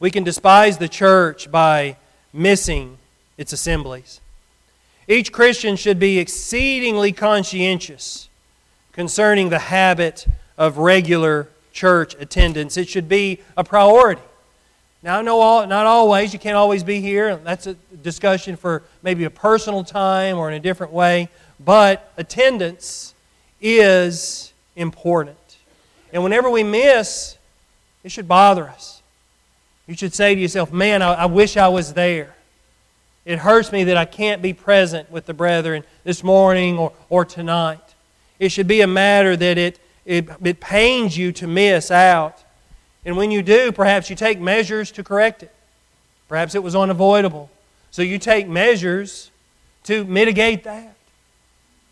we 0.00 0.10
can 0.10 0.24
despise 0.24 0.78
the 0.78 0.88
church 0.88 1.50
by 1.50 1.96
missing 2.32 2.98
its 3.38 3.52
assemblies. 3.52 4.20
Each 5.06 5.30
Christian 5.30 5.76
should 5.76 6.00
be 6.00 6.18
exceedingly 6.18 7.12
conscientious 7.12 8.28
concerning 8.92 9.50
the 9.50 9.60
habit 9.60 10.26
of 10.58 10.78
regular 10.78 11.48
church 11.72 12.16
attendance. 12.18 12.76
It 12.76 12.88
should 12.88 13.08
be 13.08 13.38
a 13.56 13.62
priority. 13.62 14.22
Now, 15.02 15.20
I 15.20 15.22
know 15.22 15.40
all, 15.40 15.64
not 15.68 15.86
always, 15.86 16.32
you 16.32 16.40
can't 16.40 16.56
always 16.56 16.82
be 16.82 17.00
here. 17.00 17.36
That's 17.36 17.68
a 17.68 17.74
discussion 18.02 18.56
for 18.56 18.82
maybe 19.02 19.22
a 19.22 19.30
personal 19.30 19.84
time 19.84 20.38
or 20.38 20.48
in 20.48 20.54
a 20.54 20.60
different 20.60 20.92
way. 20.92 21.28
But 21.58 22.12
attendance 22.16 23.14
is 23.60 24.52
important. 24.74 25.38
And 26.12 26.22
whenever 26.22 26.50
we 26.50 26.62
miss, 26.62 27.36
it 28.04 28.12
should 28.12 28.28
bother 28.28 28.68
us. 28.68 29.02
You 29.86 29.94
should 29.94 30.14
say 30.14 30.34
to 30.34 30.40
yourself, 30.40 30.72
Man, 30.72 31.02
I, 31.02 31.14
I 31.14 31.26
wish 31.26 31.56
I 31.56 31.68
was 31.68 31.94
there. 31.94 32.34
It 33.24 33.40
hurts 33.40 33.72
me 33.72 33.84
that 33.84 33.96
I 33.96 34.04
can't 34.04 34.40
be 34.40 34.52
present 34.52 35.10
with 35.10 35.26
the 35.26 35.34
brethren 35.34 35.82
this 36.04 36.22
morning 36.22 36.78
or, 36.78 36.92
or 37.08 37.24
tonight. 37.24 37.80
It 38.38 38.50
should 38.50 38.68
be 38.68 38.82
a 38.82 38.86
matter 38.86 39.36
that 39.36 39.58
it, 39.58 39.80
it, 40.04 40.28
it 40.42 40.60
pains 40.60 41.16
you 41.16 41.32
to 41.32 41.46
miss 41.46 41.90
out. 41.90 42.44
And 43.04 43.16
when 43.16 43.30
you 43.30 43.42
do, 43.42 43.72
perhaps 43.72 44.10
you 44.10 44.16
take 44.16 44.40
measures 44.40 44.92
to 44.92 45.04
correct 45.04 45.42
it. 45.42 45.52
Perhaps 46.28 46.54
it 46.54 46.62
was 46.62 46.76
unavoidable. 46.76 47.50
So 47.90 48.02
you 48.02 48.18
take 48.18 48.48
measures 48.48 49.30
to 49.84 50.04
mitigate 50.04 50.64
that. 50.64 50.95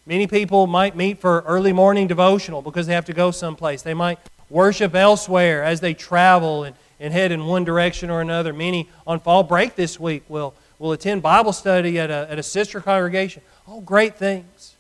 Many 0.07 0.27
people 0.27 0.67
might 0.67 0.97
meet 0.97 1.19
for 1.19 1.41
early 1.47 1.73
morning 1.73 2.07
devotional 2.07 2.63
because 2.63 2.87
they 2.87 2.95
have 2.95 3.07
to 3.07 3.13
go 3.13 3.31
someplace. 3.31 3.83
They 3.83 3.95
might 3.95 4.19
worship 4.51 4.95
elsewhere 4.95 5.65
as 5.65 5.81
they 5.81 5.95
travel 5.95 6.65
and 6.65 6.77
and 7.01 7.13
head 7.13 7.33
in 7.33 7.47
one 7.47 7.65
direction 7.65 8.11
or 8.11 8.21
another. 8.21 8.53
Many 8.53 8.89
on 9.07 9.21
fall 9.21 9.43
break 9.43 9.75
this 9.77 9.99
week 9.99 10.23
will, 10.29 10.55
will 10.79 10.93
attend 10.93 11.23
Bible 11.23 11.53
study 11.53 11.99
at 11.99 12.11
a, 12.11 12.27
at 12.31 12.39
a 12.39 12.43
sister 12.43 12.81
congregation. 12.81 13.43
All 13.67 13.81
great 13.81 14.17
things. 14.17 14.77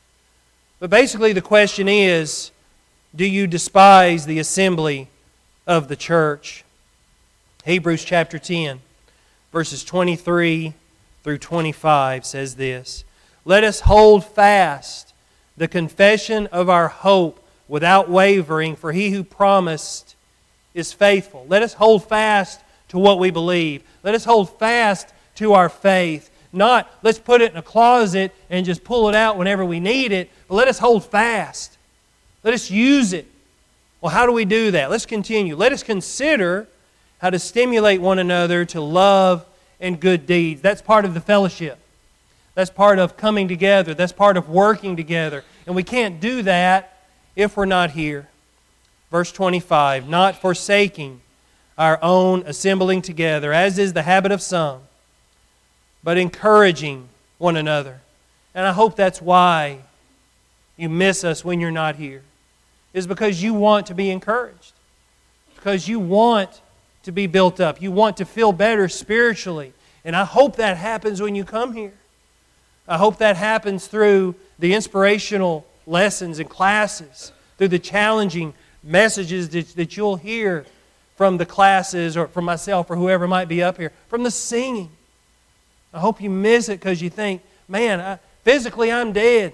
But 0.78 0.90
basically, 0.90 1.33
the 1.33 1.43
question 1.43 1.88
is 1.88 2.50
do 3.14 3.25
you 3.25 3.47
despise 3.47 4.26
the 4.26 4.38
assembly 4.38 5.09
of 5.66 5.88
the 5.88 5.97
church? 5.97 6.64
Hebrews 7.64 8.04
chapter 8.04 8.38
10, 8.38 8.81
verses 9.52 9.85
23 9.85 10.75
through 11.23 11.38
25 11.38 12.26
says 12.26 12.57
this 12.57 13.04
Let 13.45 13.64
us 13.64 13.81
hold 13.81 14.25
fast 14.25 15.13
the 15.57 15.69
confession 15.69 16.47
of 16.49 16.69
our 16.69 16.89
hope 16.89 17.45
without 17.69 18.09
wavering, 18.09 18.77
for 18.77 18.93
he 18.93 19.11
who 19.11 19.25
promised 19.25 20.15
is 20.75 20.93
faithful. 20.93 21.47
Let 21.49 21.63
us 21.63 21.75
hold 21.75 22.09
fast 22.09 22.61
to 22.89 22.99
what 22.99 23.19
we 23.19 23.31
believe. 23.31 23.83
Let 24.03 24.15
us 24.15 24.25
hold 24.25 24.59
fast 24.59 25.13
to 25.37 25.53
our 25.53 25.69
faith. 25.69 26.31
Not 26.53 26.91
let's 27.03 27.19
put 27.19 27.41
it 27.41 27.53
in 27.53 27.57
a 27.57 27.63
closet 27.63 28.33
and 28.51 28.65
just 28.67 28.85
pull 28.85 29.09
it 29.09 29.15
out 29.15 29.37
whenever 29.37 29.65
we 29.65 29.81
need 29.81 30.13
it, 30.13 30.31
but 30.49 30.55
let 30.55 30.69
us 30.69 30.79
hold 30.79 31.05
fast. 31.05 31.77
Let 32.43 32.55
us 32.55 32.71
use 32.71 33.13
it. 33.13 33.27
Well, 34.01 34.13
how 34.13 34.27
do 34.27 34.33
we 34.33 34.45
do 34.45 34.71
that? 34.73 34.91
Let's 34.91 35.07
continue. 35.07 35.57
Let 35.57 35.73
us 35.73 35.83
consider 35.83 36.69
how 37.19 37.31
to 37.31 37.39
stimulate 37.39 38.01
one 38.01 38.19
another 38.19 38.65
to 38.67 38.81
love 38.81 39.47
and 39.81 39.99
good 39.99 40.27
deeds. 40.27 40.61
That's 40.61 40.83
part 40.83 41.05
of 41.05 41.15
the 41.15 41.21
fellowship. 41.21 41.79
That's 42.55 42.71
part 42.71 42.99
of 42.99 43.17
coming 43.17 43.49
together. 43.49 43.95
That's 43.95 44.13
part 44.13 44.37
of 44.37 44.49
working 44.49 44.97
together. 44.97 45.45
And 45.67 45.75
we 45.75 45.83
can't 45.83 46.21
do 46.21 46.43
that 46.43 47.07
if 47.35 47.57
we're 47.57 47.65
not 47.65 47.91
here. 47.91 48.29
Verse 49.11 49.33
25 49.33 50.09
Not 50.09 50.41
forsaking 50.41 51.21
our 51.77 51.99
own 52.03 52.45
assembling 52.47 53.03
together, 53.03 53.53
as 53.53 53.79
is 53.79 53.93
the 53.93 54.03
habit 54.03 54.31
of 54.33 54.41
some, 54.41 54.83
but 56.03 56.17
encouraging 56.17 57.09
one 57.39 57.57
another. 57.57 58.01
And 58.55 58.67
I 58.67 58.73
hope 58.73 58.95
that's 58.95 59.21
why 59.21 59.79
you 60.77 60.89
miss 60.89 61.25
us 61.25 61.45
when 61.45 61.61
you're 61.61 61.73
not 61.73 61.97
here, 61.97 62.23
is 62.93 63.07
because 63.07 63.43
you 63.43 63.55
want 63.55 63.87
to 63.87 63.95
be 63.95 64.11
encouraged, 64.11 64.73
because 65.57 65.89
you 65.89 65.99
want 65.99 66.61
to 67.03 67.13
be 67.13 67.27
built 67.27 67.61
up, 67.61 67.83
you 67.83 67.91
want 67.91 68.17
to 68.19 68.25
feel 68.25 68.53
better 68.53 68.89
spiritually. 68.89 69.73
And 70.05 70.15
I 70.15 70.25
hope 70.25 70.57
that 70.57 70.77
happens 70.77 71.21
when 71.21 71.35
you 71.35 71.45
come 71.45 71.73
here. 71.73 71.95
I 72.87 72.99
hope 72.99 73.19
that 73.19 73.37
happens 73.37 73.87
through 73.87 74.35
the 74.59 74.75
inspirational 74.75 75.67
lessons 75.87 76.38
and 76.38 76.49
classes, 76.49 77.33
through 77.59 77.69
the 77.69 77.79
challenging 77.79 78.55
messages 78.83 79.49
that, 79.50 79.69
that 79.76 79.97
you'll 79.97 80.17
hear 80.17 80.67
from 81.17 81.38
the 81.38 81.47
classes 81.47 82.17
or 82.17 82.26
from 82.29 82.45
myself 82.45 82.91
or 82.91 82.97
whoever 82.97 83.26
might 83.26 83.49
be 83.49 83.62
up 83.62 83.79
here, 83.79 83.93
from 84.09 84.23
the 84.23 84.31
singing. 84.31 84.91
I 85.93 86.00
hope 86.00 86.21
you 86.21 86.29
miss 86.29 86.69
it 86.69 86.81
because 86.81 87.00
you 87.00 87.09
think, 87.09 87.43
man, 87.69 88.00
I, 88.00 88.19
physically 88.43 88.91
I'm 88.91 89.12
dead. 89.12 89.53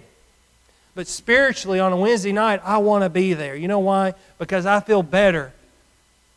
But 0.95 1.07
spiritually, 1.07 1.79
on 1.79 1.93
a 1.93 1.97
Wednesday 1.97 2.33
night, 2.33 2.61
I 2.65 2.79
want 2.79 3.05
to 3.05 3.11
be 3.11 3.35
there. 3.35 3.55
You 3.55 3.69
know 3.69 3.79
why? 3.79 4.15
Because 4.39 4.67
I 4.67 4.81
feel 4.81 5.03
better 5.03 5.53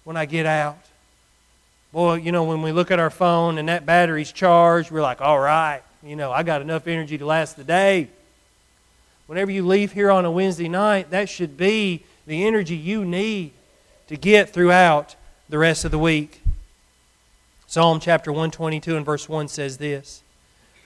when 0.04 0.16
I 0.16 0.26
get 0.26 0.46
out. 0.46 0.78
Boy, 1.92 2.16
you 2.16 2.32
know, 2.32 2.44
when 2.44 2.62
we 2.62 2.72
look 2.72 2.92
at 2.92 3.00
our 3.00 3.10
phone 3.10 3.58
and 3.58 3.70
that 3.70 3.86
battery's 3.86 4.32
charged, 4.32 4.92
we're 4.92 5.02
like, 5.02 5.22
all 5.22 5.40
right, 5.40 5.82
you 6.06 6.16
know, 6.16 6.32
I 6.32 6.44
got 6.44 6.62
enough 6.62 6.88
energy 6.88 7.18
to 7.18 7.26
last 7.26 7.56
the 7.56 7.64
day. 7.64 8.10
Whenever 9.28 9.52
you 9.52 9.66
leave 9.66 9.94
here 9.94 10.12
on 10.12 10.26
a 10.26 10.32
Wednesday 10.32 10.68
night, 10.68 11.12
that 11.12 11.30
should 11.30 11.56
be 11.56 12.04
the 12.28 12.46
energy 12.46 12.76
you 12.76 13.06
need 13.06 13.52
to 14.08 14.18
get 14.18 14.50
throughout 14.50 15.16
the 15.48 15.58
rest 15.58 15.86
of 15.86 15.92
the 15.92 16.00
week. 16.00 16.42
Psalm 17.68 18.00
chapter 18.00 18.32
122 18.32 18.98
and 18.98 19.06
verse 19.06 19.30
1 19.30 19.48
says 19.48 19.78
this 19.78 20.24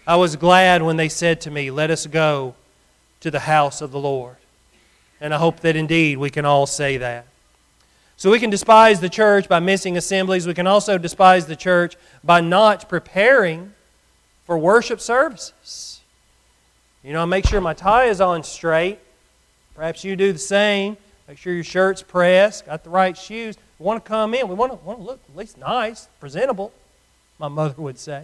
I 0.06 0.16
was 0.16 0.36
glad 0.36 0.84
when 0.84 0.98
they 0.98 1.10
said 1.10 1.42
to 1.42 1.52
me, 1.52 1.72
Let 1.72 1.90
us 1.90 2.06
go 2.06 2.56
to 3.20 3.32
the 3.32 3.40
house 3.40 3.82
of 3.82 3.92
the 3.92 4.00
Lord. 4.00 4.38
And 5.20 5.34
I 5.34 5.38
hope 5.38 5.62
that 5.62 5.76
indeed 5.76 6.18
we 6.20 6.30
can 6.30 6.46
all 6.46 6.68
say 6.68 6.98
that. 6.98 7.26
So 8.18 8.32
we 8.32 8.40
can 8.40 8.50
despise 8.50 9.00
the 9.00 9.10
church 9.10 9.50
by 9.50 9.60
missing 9.60 9.98
assemblies. 9.98 10.48
We 10.48 10.54
can 10.54 10.68
also 10.68 10.98
despise 10.98 11.48
the 11.48 11.56
church 11.56 11.96
by 12.24 12.42
not 12.42 12.88
preparing 12.88 13.74
for 14.48 14.58
worship 14.58 15.00
services. 15.00 16.01
You 17.04 17.13
know, 17.13 17.22
I 17.22 17.25
make 17.25 17.46
sure 17.46 17.62
my 17.62 17.75
tie 17.75 18.06
is 18.06 18.20
on 18.20 18.42
straight. 18.44 18.98
Perhaps 19.75 20.04
you 20.04 20.16
do 20.16 20.34
the 20.34 20.39
same. 20.39 20.98
Make 21.27 21.38
sure 21.38 21.54
your 21.54 21.63
shirt's 21.63 22.01
pressed, 22.01 22.66
got 22.66 22.84
the 22.84 22.89
right 22.89 23.16
shoes. 23.16 23.56
We 23.77 23.86
want 23.86 24.04
to 24.04 24.10
come 24.10 24.34
in. 24.34 24.48
We 24.48 24.56
want 24.56 24.72
to, 24.72 24.77
want 24.84 24.98
to 25.00 25.06
look 25.06 25.20
at 25.30 25.38
least 25.38 25.60
nice, 25.60 26.08
presentable, 26.20 26.74
my 27.38 27.48
mother 27.48 27.80
would 27.80 28.00
say. 28.00 28.24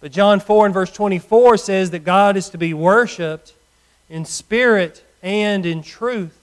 But 0.00 0.10
John 0.10 0.40
4 0.40 0.66
and 0.66 0.74
verse 0.74 0.90
24 0.90 1.58
says 1.58 1.92
that 1.92 2.00
God 2.00 2.36
is 2.36 2.48
to 2.48 2.58
be 2.58 2.74
worshiped 2.74 3.54
in 4.08 4.24
spirit 4.24 5.04
and 5.22 5.64
in 5.64 5.82
truth. 5.82 6.36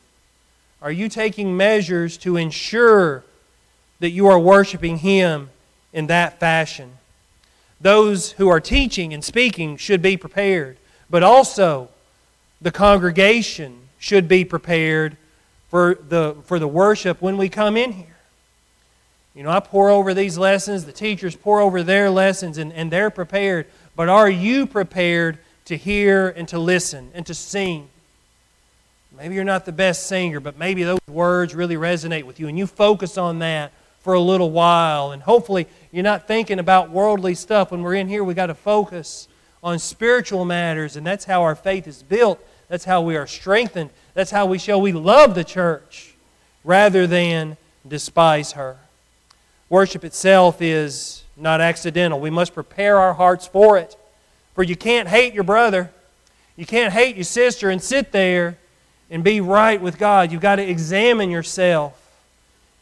Are 0.82 0.92
you 0.92 1.10
taking 1.10 1.58
measures 1.58 2.16
to 2.20 2.38
ensure 2.38 3.26
that 4.00 4.12
you 4.12 4.28
are 4.28 4.40
worshiping 4.40 5.00
Him 5.00 5.50
in 5.94 6.08
that 6.08 6.40
fashion. 6.40 6.98
Those 7.80 8.32
who 8.34 8.50
are 8.50 8.60
teaching 8.60 9.14
and 9.14 9.24
speaking 9.24 9.78
should 9.78 10.02
be 10.02 10.18
prepared, 10.18 10.78
but 11.10 11.24
also 11.24 11.90
the 12.60 12.72
congregation 12.72 13.90
should 14.00 14.28
be 14.28 14.44
prepared 14.44 15.18
for 15.70 15.96
the, 15.96 16.36
for 16.46 16.60
the 16.60 16.68
worship 16.68 17.22
when 17.22 17.38
we 17.38 17.50
come 17.50 17.78
in 17.78 17.92
here. 17.92 18.18
You 19.36 19.44
know, 19.44 19.52
I 19.52 19.60
pour 19.60 19.92
over 19.92 20.16
these 20.16 20.38
lessons, 20.38 20.86
the 20.86 20.92
teachers 20.92 21.36
pour 21.36 21.60
over 21.60 21.84
their 21.84 22.10
lessons, 22.10 22.58
and, 22.58 22.74
and 22.74 22.90
they're 22.90 23.12
prepared. 23.12 23.68
But 23.96 24.10
are 24.10 24.30
you 24.30 24.66
prepared 24.66 25.38
to 25.66 25.78
hear 25.78 26.30
and 26.30 26.48
to 26.48 26.58
listen 26.58 27.12
and 27.14 27.26
to 27.28 27.36
sing? 27.36 27.90
Maybe 29.16 29.36
you're 29.36 29.44
not 29.44 29.66
the 29.66 29.72
best 29.72 30.08
singer, 30.08 30.40
but 30.40 30.58
maybe 30.58 30.84
those 30.84 31.00
words 31.08 31.54
really 31.54 31.76
resonate 31.76 32.24
with 32.24 32.40
you, 32.40 32.48
and 32.48 32.58
you 32.58 32.66
focus 32.66 33.18
on 33.18 33.40
that 33.40 33.72
for 34.08 34.14
a 34.14 34.22
little 34.22 34.52
while. 34.52 35.12
And 35.12 35.22
hopefully, 35.22 35.68
you're 35.92 36.02
not 36.02 36.30
thinking 36.30 36.60
about 36.60 36.92
worldly 36.92 37.36
stuff. 37.36 37.72
When 37.72 37.82
we're 37.82 37.96
in 37.96 38.08
here, 38.08 38.24
we 38.24 38.34
got 38.34 38.46
to 38.46 38.56
focus 38.56 39.28
on 39.62 39.80
spiritual 39.80 40.46
matters, 40.46 40.96
and 40.96 41.06
that's 41.06 41.26
how 41.26 41.42
our 41.42 41.58
faith 41.58 41.90
is 41.90 42.04
built. 42.04 42.40
That's 42.70 42.86
how 42.86 43.02
we 43.02 43.18
are 43.18 43.28
strengthened. 43.28 43.90
That's 44.14 44.32
how 44.32 44.46
we 44.46 44.60
show 44.60 44.78
we 44.80 44.94
love 44.94 45.36
the 45.36 45.44
church 45.44 46.16
rather 46.64 47.06
than 47.06 47.58
despise 47.86 48.54
her. 48.54 48.78
Worship 49.68 50.06
itself 50.06 50.62
is 50.62 51.26
not 51.36 51.60
accidental. 51.60 52.22
We 52.22 52.30
must 52.30 52.54
prepare 52.54 53.00
our 53.00 53.14
hearts 53.14 53.46
for 53.46 53.78
it. 53.78 53.98
For 54.56 54.64
you 54.64 54.78
can't 54.78 55.10
hate 55.10 55.34
your 55.34 55.44
brother, 55.44 55.92
you 56.56 56.66
can't 56.66 56.94
hate 56.94 57.18
your 57.18 57.26
sister 57.26 57.70
and 57.70 57.84
sit 57.84 58.14
there 58.14 58.58
and 59.10 59.22
be 59.22 59.42
right 59.42 59.82
with 59.82 59.98
God. 59.98 60.32
You've 60.32 60.40
got 60.40 60.56
to 60.56 60.64
examine 60.64 61.30
yourself 61.30 62.07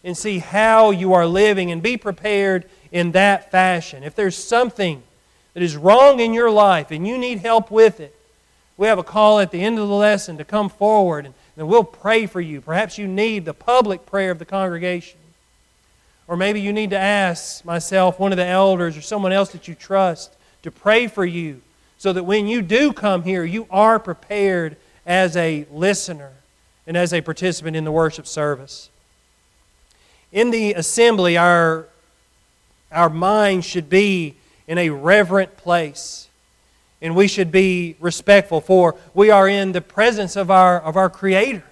and 0.05 0.15
see 0.15 0.38
how 0.38 0.91
you 0.91 1.13
are 1.13 1.25
living 1.25 1.71
and 1.71 1.81
be 1.81 1.97
prepared 1.97 2.69
in 2.91 3.12
that 3.13 3.50
fashion. 3.51 4.03
If 4.03 4.15
there's 4.15 4.38
something 4.38 5.01
that 5.55 5.63
is 5.63 5.75
wrong 5.75 6.19
in 6.19 6.31
your 6.31 6.51
life 6.51 6.91
and 6.91 7.07
you 7.07 7.17
need 7.17 7.39
help 7.39 7.71
with 7.71 8.00
it, 8.00 8.15
we 8.77 8.88
have 8.88 9.00
a 9.00 9.03
call 9.03 9.39
at 9.39 9.51
the 9.51 9.62
end 9.62 9.79
of 9.79 9.88
the 9.88 9.95
lesson 9.95 10.38
to 10.38 10.45
come 10.45 10.69
forward 10.69 11.25
and 11.25 11.33
then 11.57 11.65
we'll 11.67 11.83
pray 11.83 12.27
for 12.27 12.39
you. 12.39 12.62
Perhaps 12.62 13.00
you 13.00 13.07
need 13.07 13.45
the 13.45 13.53
public 13.53 14.05
prayer 14.05 14.29
of 14.29 14.38
the 14.38 14.45
congregation. 14.45 15.17
Or 16.27 16.38
maybe 16.38 16.62
you 16.62 16.71
need 16.71 16.91
to 16.91 17.00
ask 17.00 17.65
myself, 17.65 18.19
one 18.19 18.31
of 18.31 18.38
the 18.38 18.45
elders, 18.45 18.95
or 18.95 19.01
someone 19.01 19.31
else 19.31 19.51
that 19.53 19.67
you 19.67 19.74
trust 19.74 20.35
to 20.63 20.71
pray 20.71 21.07
for 21.07 21.25
you 21.25 21.62
so 21.97 22.13
that 22.13 22.24
when 22.24 22.47
you 22.47 22.62
do 22.62 22.93
come 22.93 23.24
here, 23.24 23.43
you 23.43 23.65
are 23.71 24.00
prepared 24.00 24.77
as 25.05 25.35
a 25.35 25.65
listener 25.71 26.31
and 26.85 26.95
as 26.95 27.12
a 27.12 27.21
participant 27.21 27.75
in 27.75 27.85
the 27.85 27.91
worship 27.91 28.27
service. 28.27 28.89
In 30.32 30.51
the 30.51 30.74
assembly, 30.74 31.38
our, 31.38 31.88
our 32.91 33.10
mind 33.10 33.65
should 33.65 33.89
be 33.89 34.36
in 34.67 34.77
a 34.77 34.89
reverent 34.89 35.58
place. 35.58 36.27
And 37.01 37.15
we 37.15 37.27
should 37.27 37.51
be 37.51 37.96
respectful, 38.00 38.62
for 38.62 38.96
we 39.13 39.29
are 39.29 39.48
in 39.48 39.74
the 39.74 39.82
presence 39.82 40.36
of 40.36 40.50
our, 40.50 40.79
of 40.82 40.98
our 40.98 41.10
Creator. 41.10 41.63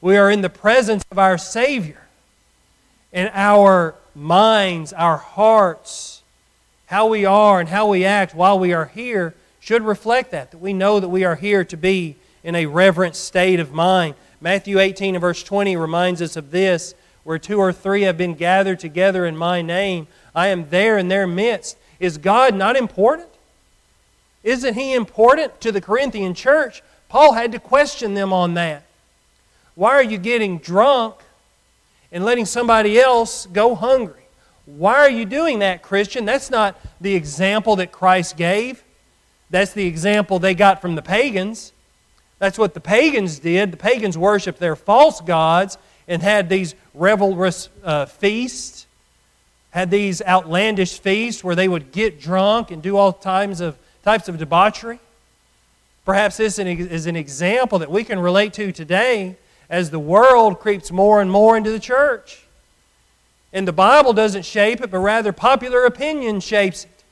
We 0.00 0.16
are 0.16 0.30
in 0.30 0.42
the 0.42 0.50
presence 0.50 1.04
of 1.10 1.18
our 1.18 1.38
Savior 1.38 2.02
and 3.12 3.30
our 3.32 3.94
minds, 4.14 4.92
our 4.92 5.16
hearts, 5.16 6.22
how 6.86 7.06
we 7.06 7.24
are 7.24 7.60
and 7.60 7.68
how 7.68 7.88
we 7.88 8.04
act 8.04 8.34
while 8.34 8.58
we 8.58 8.72
are 8.72 8.86
here 8.86 9.34
should 9.60 9.82
reflect 9.82 10.30
that, 10.32 10.50
that 10.50 10.58
we 10.58 10.74
know 10.74 11.00
that 11.00 11.08
we 11.08 11.24
are 11.24 11.36
here 11.36 11.64
to 11.64 11.76
be 11.76 12.16
in 12.42 12.54
a 12.54 12.66
reverent 12.66 13.16
state 13.16 13.58
of 13.58 13.72
mind. 13.72 14.14
Matthew 14.40 14.78
18 14.78 15.14
and 15.14 15.20
verse 15.22 15.42
20 15.42 15.74
reminds 15.76 16.20
us 16.20 16.36
of 16.36 16.50
this 16.50 16.94
where 17.24 17.38
two 17.38 17.58
or 17.58 17.72
three 17.72 18.02
have 18.02 18.16
been 18.16 18.34
gathered 18.34 18.78
together 18.78 19.26
in 19.26 19.36
my 19.36 19.62
name, 19.62 20.06
I 20.34 20.48
am 20.48 20.68
there 20.70 20.96
in 20.98 21.08
their 21.08 21.26
midst. 21.26 21.76
Is 21.98 22.18
God 22.18 22.54
not 22.54 22.76
important? 22.76 23.28
Isn't 24.42 24.74
He 24.74 24.94
important 24.94 25.60
to 25.62 25.72
the 25.72 25.80
Corinthian 25.80 26.34
church? 26.34 26.82
Paul 27.08 27.32
had 27.32 27.52
to 27.52 27.58
question 27.58 28.14
them 28.14 28.32
on 28.32 28.54
that. 28.54 28.84
Why 29.74 29.90
are 29.90 30.02
you 30.02 30.18
getting 30.18 30.58
drunk 30.58 31.16
and 32.14 32.24
letting 32.24 32.46
somebody 32.46 32.98
else 32.98 33.46
go 33.46 33.74
hungry. 33.74 34.22
Why 34.66 34.94
are 34.94 35.10
you 35.10 35.24
doing 35.24 35.58
that, 35.58 35.82
Christian? 35.82 36.24
That's 36.24 36.48
not 36.48 36.80
the 37.00 37.14
example 37.14 37.76
that 37.76 37.90
Christ 37.90 38.36
gave. 38.36 38.84
That's 39.50 39.72
the 39.72 39.86
example 39.86 40.38
they 40.38 40.54
got 40.54 40.80
from 40.80 40.94
the 40.94 41.02
pagans. 41.02 41.72
That's 42.38 42.56
what 42.56 42.72
the 42.72 42.80
pagans 42.80 43.40
did. 43.40 43.72
The 43.72 43.76
pagans 43.76 44.16
worshiped 44.16 44.60
their 44.60 44.76
false 44.76 45.20
gods 45.20 45.76
and 46.06 46.22
had 46.22 46.48
these 46.48 46.74
revelrous 46.96 47.68
uh, 47.82 48.06
feasts, 48.06 48.86
had 49.70 49.90
these 49.90 50.22
outlandish 50.22 50.98
feasts 50.98 51.42
where 51.42 51.54
they 51.54 51.68
would 51.68 51.92
get 51.92 52.20
drunk 52.20 52.70
and 52.70 52.82
do 52.82 52.96
all 52.96 53.12
types 53.12 53.60
of, 53.60 53.76
types 54.02 54.28
of 54.28 54.38
debauchery. 54.38 55.00
Perhaps 56.04 56.36
this 56.36 56.58
is 56.58 57.06
an 57.06 57.16
example 57.16 57.78
that 57.78 57.90
we 57.90 58.04
can 58.04 58.18
relate 58.18 58.52
to 58.54 58.72
today 58.72 59.36
as 59.70 59.90
the 59.90 59.98
world 59.98 60.60
creeps 60.60 60.92
more 60.92 61.22
and 61.22 61.30
more 61.30 61.56
into 61.56 61.70
the 61.70 61.80
church. 61.80 62.44
And 63.52 63.66
the 63.66 63.72
Bible 63.72 64.12
doesn't 64.12 64.44
shape 64.44 64.80
it, 64.82 64.90
but 64.90 64.98
rather 64.98 65.32
popular 65.32 65.84
opinion 65.86 66.40
shapes 66.40 66.84
it. 66.84 67.04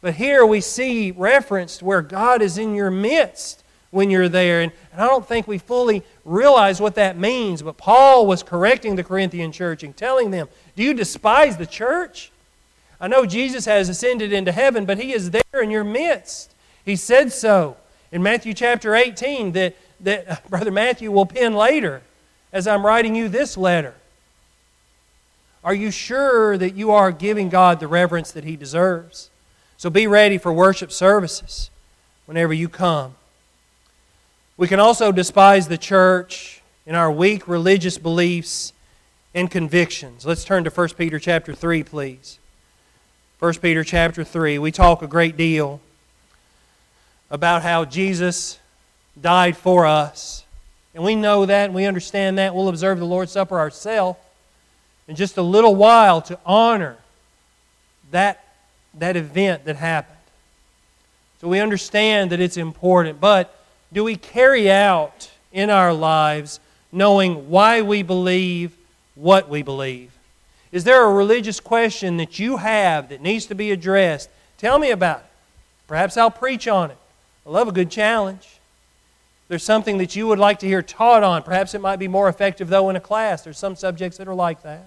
But 0.00 0.14
here 0.14 0.46
we 0.46 0.60
see 0.60 1.10
referenced 1.10 1.82
where 1.82 2.02
God 2.02 2.42
is 2.42 2.58
in 2.58 2.74
your 2.74 2.90
midst 2.90 3.64
when 3.90 4.10
you're 4.10 4.28
there. 4.28 4.60
And, 4.60 4.72
and 4.92 5.00
I 5.00 5.06
don't 5.06 5.26
think 5.26 5.46
we 5.46 5.58
fully 5.58 6.02
realize 6.24 6.80
what 6.80 6.94
that 6.96 7.18
means. 7.18 7.62
But 7.62 7.76
Paul 7.76 8.26
was 8.26 8.42
correcting 8.42 8.96
the 8.96 9.04
Corinthian 9.04 9.52
church 9.52 9.82
and 9.82 9.96
telling 9.96 10.30
them, 10.30 10.48
Do 10.74 10.82
you 10.82 10.94
despise 10.94 11.56
the 11.56 11.66
church? 11.66 12.30
I 13.00 13.08
know 13.08 13.26
Jesus 13.26 13.66
has 13.66 13.88
ascended 13.88 14.32
into 14.32 14.52
heaven, 14.52 14.86
but 14.86 14.98
he 14.98 15.12
is 15.12 15.30
there 15.30 15.60
in 15.62 15.70
your 15.70 15.84
midst. 15.84 16.54
He 16.84 16.96
said 16.96 17.32
so 17.32 17.76
in 18.10 18.22
Matthew 18.22 18.54
chapter 18.54 18.94
18 18.94 19.52
that 19.52 19.76
that 20.00 20.48
Brother 20.50 20.70
Matthew 20.70 21.10
will 21.10 21.26
pen 21.26 21.54
later 21.54 22.02
as 22.52 22.66
I'm 22.66 22.84
writing 22.84 23.14
you 23.14 23.28
this 23.28 23.56
letter. 23.56 23.94
Are 25.64 25.74
you 25.74 25.90
sure 25.90 26.56
that 26.56 26.74
you 26.74 26.92
are 26.92 27.10
giving 27.10 27.48
God 27.48 27.80
the 27.80 27.88
reverence 27.88 28.30
that 28.32 28.44
He 28.44 28.56
deserves? 28.56 29.30
So 29.76 29.90
be 29.90 30.06
ready 30.06 30.38
for 30.38 30.52
worship 30.52 30.92
services 30.92 31.70
whenever 32.24 32.52
you 32.52 32.68
come. 32.68 33.14
We 34.58 34.68
can 34.68 34.80
also 34.80 35.12
despise 35.12 35.68
the 35.68 35.76
church 35.76 36.62
in 36.86 36.94
our 36.94 37.12
weak 37.12 37.46
religious 37.46 37.98
beliefs 37.98 38.72
and 39.34 39.50
convictions. 39.50 40.24
Let's 40.24 40.44
turn 40.44 40.64
to 40.64 40.70
1 40.70 40.88
Peter 40.96 41.18
chapter 41.18 41.54
3, 41.54 41.82
please. 41.82 42.38
1 43.38 43.54
Peter 43.54 43.84
chapter 43.84 44.24
3. 44.24 44.58
We 44.58 44.72
talk 44.72 45.02
a 45.02 45.06
great 45.06 45.36
deal 45.36 45.82
about 47.30 47.64
how 47.64 47.84
Jesus 47.84 48.58
died 49.20 49.58
for 49.58 49.84
us. 49.84 50.44
And 50.94 51.04
we 51.04 51.14
know 51.16 51.44
that 51.44 51.66
and 51.66 51.74
we 51.74 51.84
understand 51.84 52.38
that. 52.38 52.54
We'll 52.54 52.68
observe 52.68 52.98
the 52.98 53.04
Lord's 53.04 53.32
Supper 53.32 53.58
ourselves 53.58 54.18
in 55.06 55.16
just 55.16 55.36
a 55.36 55.42
little 55.42 55.74
while 55.74 56.22
to 56.22 56.38
honor 56.46 56.96
that, 58.10 58.42
that 58.94 59.16
event 59.16 59.66
that 59.66 59.76
happened. 59.76 60.16
So 61.42 61.48
we 61.48 61.60
understand 61.60 62.32
that 62.32 62.40
it's 62.40 62.56
important, 62.56 63.20
but 63.20 63.52
do 63.92 64.04
we 64.04 64.16
carry 64.16 64.70
out 64.70 65.30
in 65.52 65.70
our 65.70 65.92
lives 65.92 66.60
knowing 66.92 67.50
why 67.50 67.82
we 67.82 68.02
believe 68.02 68.76
what 69.14 69.48
we 69.48 69.62
believe? 69.62 70.12
Is 70.72 70.84
there 70.84 71.04
a 71.04 71.12
religious 71.12 71.60
question 71.60 72.16
that 72.18 72.38
you 72.38 72.58
have 72.58 73.08
that 73.08 73.20
needs 73.20 73.46
to 73.46 73.54
be 73.54 73.70
addressed? 73.70 74.28
Tell 74.58 74.78
me 74.78 74.90
about 74.90 75.20
it. 75.20 75.26
Perhaps 75.86 76.16
I'll 76.16 76.30
preach 76.30 76.66
on 76.66 76.90
it. 76.90 76.98
I 77.46 77.50
love 77.50 77.68
a 77.68 77.72
good 77.72 77.90
challenge. 77.90 78.58
There's 79.48 79.62
something 79.62 79.98
that 79.98 80.16
you 80.16 80.26
would 80.26 80.40
like 80.40 80.58
to 80.60 80.66
hear 80.66 80.82
taught 80.82 81.22
on. 81.22 81.44
Perhaps 81.44 81.74
it 81.74 81.80
might 81.80 81.98
be 81.98 82.08
more 82.08 82.28
effective, 82.28 82.68
though, 82.68 82.90
in 82.90 82.96
a 82.96 83.00
class. 83.00 83.42
There's 83.42 83.58
some 83.58 83.76
subjects 83.76 84.18
that 84.18 84.26
are 84.26 84.34
like 84.34 84.62
that. 84.62 84.86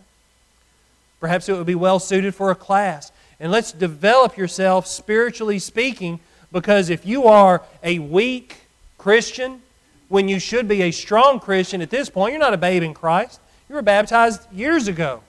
Perhaps 1.22 1.48
it 1.48 1.54
would 1.54 1.66
be 1.66 1.76
well 1.76 2.00
suited 2.00 2.36
for 2.36 2.52
a 2.52 2.56
class. 2.56 3.12
And 3.40 3.52
let's 3.52 3.72
develop 3.72 4.38
yourself, 4.38 4.86
spiritually 4.86 5.60
speaking, 5.60 6.20
because 6.52 6.90
if 6.90 7.06
you 7.06 7.26
are 7.26 7.62
a 7.82 8.00
weak 8.00 8.58
Christian, 9.00 9.62
when 10.10 10.28
you 10.28 10.38
should 10.40 10.68
be 10.68 10.84
a 10.84 10.92
strong 10.92 11.40
Christian 11.40 11.82
at 11.82 11.90
this 11.90 12.10
point, 12.10 12.34
you're 12.34 12.40
not 12.40 12.54
a 12.54 12.58
babe 12.58 12.84
in 12.84 12.94
Christ. 12.94 13.40
You 13.68 13.76
were 13.76 13.82
baptized 13.82 14.42
years 14.54 14.88
ago. 14.88 15.22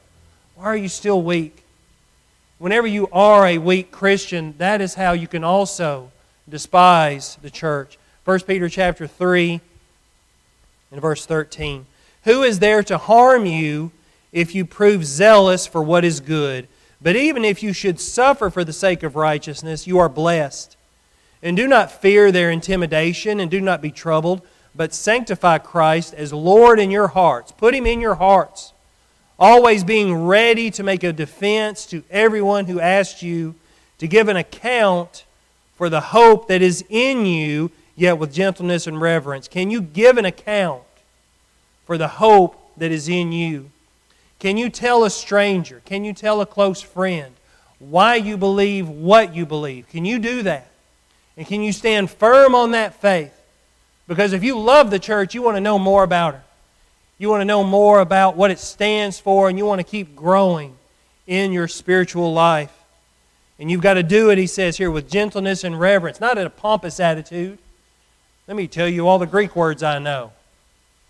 Why 0.57 0.65
are 0.65 0.77
you 0.77 0.89
still 0.89 1.23
weak? 1.23 1.65
Whenever 2.59 2.87
you 2.87 3.09
are 3.13 3.47
a 3.47 3.59
weak 3.59 3.91
Christian, 3.91 4.55
that 4.59 4.83
is 4.83 4.95
how 4.95 5.13
you 5.13 5.27
can 5.27 5.45
also 5.45 6.11
despise 6.49 7.39
the 7.41 7.49
church. 7.49 7.97
1 8.25 8.41
Peter 8.41 8.69
chapter 8.69 9.07
3 9.07 9.61
and 10.91 11.01
verse 11.01 11.25
13. 11.25 11.87
Who 12.25 12.43
is 12.43 12.59
there 12.59 12.83
to 12.83 12.99
harm 12.99 13.47
you 13.47 13.93
if 14.33 14.55
you 14.55 14.65
prove 14.65 15.07
zealous 15.07 15.67
for 15.67 15.83
what 15.83 16.05
is 16.05 16.21
good? 16.21 16.69
But 17.01 17.17
even 17.17 17.45
if 17.45 17.63
you 17.63 17.73
should 17.73 18.01
suffer 18.01 18.51
for 18.51 18.65
the 18.65 18.73
sake 18.73 19.03
of 19.03 19.17
righteousness, 19.17 19.87
you 19.87 19.99
are 19.99 20.09
blessed. 20.09 20.77
And 21.43 21.57
do 21.57 21.67
not 21.67 21.91
fear 21.91 22.31
their 22.31 22.51
intimidation, 22.51 23.41
and 23.41 23.51
do 23.51 23.61
not 23.61 23.81
be 23.81 23.91
troubled, 23.91 24.43
but 24.75 24.93
sanctify 24.95 25.59
Christ 25.59 26.15
as 26.15 26.33
Lord 26.33 26.79
in 26.79 26.91
your 26.91 27.09
hearts. 27.09 27.53
Put 27.53 27.75
him 27.75 27.87
in 27.87 28.01
your 28.01 28.17
hearts. 28.17 28.73
always 29.41 29.83
being 29.83 30.27
ready 30.27 30.71
to 30.71 30.83
make 30.83 31.03
a 31.03 31.13
defense 31.13 31.87
to 31.87 32.05
everyone 32.11 32.67
who 32.67 32.79
asks 32.79 33.23
you 33.23 33.55
to 33.99 34.07
give 34.07 34.29
an 34.29 34.37
account 34.37 35.25
for 35.77 35.89
the 35.89 36.01
hope 36.01 36.49
that 36.49 36.61
is 36.61 36.85
in 36.91 37.25
you, 37.25 37.71
yet 37.97 38.19
with 38.19 38.35
gentleness 38.35 38.87
and 38.87 39.01
reverence. 39.01 39.49
Can 39.49 39.71
you 39.71 39.81
give 39.81 40.19
an 40.19 40.27
account 40.27 40.83
for 41.87 41.97
the 41.97 42.09
hope 42.09 42.71
that 42.77 42.91
is 42.91 43.09
in 43.09 43.33
you? 43.33 43.71
Can 44.39 44.59
you 44.59 44.69
tell 44.69 45.05
a 45.05 45.11
stranger? 45.11 45.81
Can 45.87 46.05
you 46.05 46.13
tell 46.13 46.41
a 46.43 46.47
close 46.47 46.83
friend 46.83 47.35
why 47.79 48.17
you 48.17 48.37
believe 48.37 48.89
what 48.89 49.35
you 49.35 49.47
believe? 49.47 49.89
Can 49.89 50.05
you 50.05 50.19
do 50.19 50.43
that? 50.43 50.70
And 51.41 51.49
can 51.49 51.63
you 51.63 51.73
stand 51.73 52.11
firm 52.11 52.55
on 52.55 52.73
that 52.73 53.01
faith? 53.01 53.33
Because 54.07 54.35
if 54.35 54.45
you 54.45 54.61
love 54.61 54.91
the 54.91 54.99
church, 54.99 55.35
you 55.35 55.41
want 55.41 55.57
to 55.57 55.61
know 55.63 55.79
more 55.79 56.05
about 56.05 56.35
her. 56.35 56.43
You 57.17 57.31
want 57.31 57.41
to 57.41 57.47
know 57.47 57.65
more 57.65 58.01
about 58.01 58.37
what 58.37 58.51
it 58.51 58.59
stands 58.59 59.19
for, 59.19 59.49
and 59.49 59.57
you 59.57 59.65
want 59.65 59.79
to 59.79 59.83
keep 59.83 60.15
growing 60.15 60.77
in 61.27 61.51
your 61.51 61.67
spiritual 61.67 62.35
life. 62.35 62.71
And 63.59 63.71
you've 63.71 63.81
got 63.81 63.95
to 63.95 64.03
do 64.03 64.29
it, 64.29 64.37
he 64.37 64.47
says 64.47 64.77
here, 64.77 64.91
with 64.91 65.11
gentleness 65.11 65.65
and 65.65 65.81
reverence, 65.81 66.21
not 66.21 66.37
in 66.37 66.47
a 66.47 66.51
pompous 66.51 67.01
attitude. 67.01 67.59
Let 68.47 68.55
me 68.55 68.69
tell 68.69 68.87
you 68.87 69.09
all 69.09 69.19
the 69.19 69.25
Greek 69.25 69.57
words 69.57 69.83
I 69.83 69.99
know. 69.99 70.33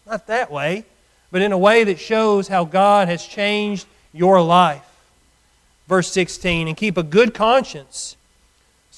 Not 0.07 0.29
that 0.29 0.53
way, 0.53 0.85
but 1.33 1.43
in 1.43 1.51
a 1.51 1.59
way 1.59 1.83
that 1.83 1.99
shows 1.99 2.47
how 2.47 2.64
God 2.64 3.09
has 3.09 3.27
changed 3.27 3.85
your 4.12 4.40
life. 4.40 4.87
Verse 5.88 6.07
16, 6.12 6.69
and 6.69 6.77
keep 6.77 6.97
a 6.97 7.03
good 7.03 7.35
conscience, 7.35 8.14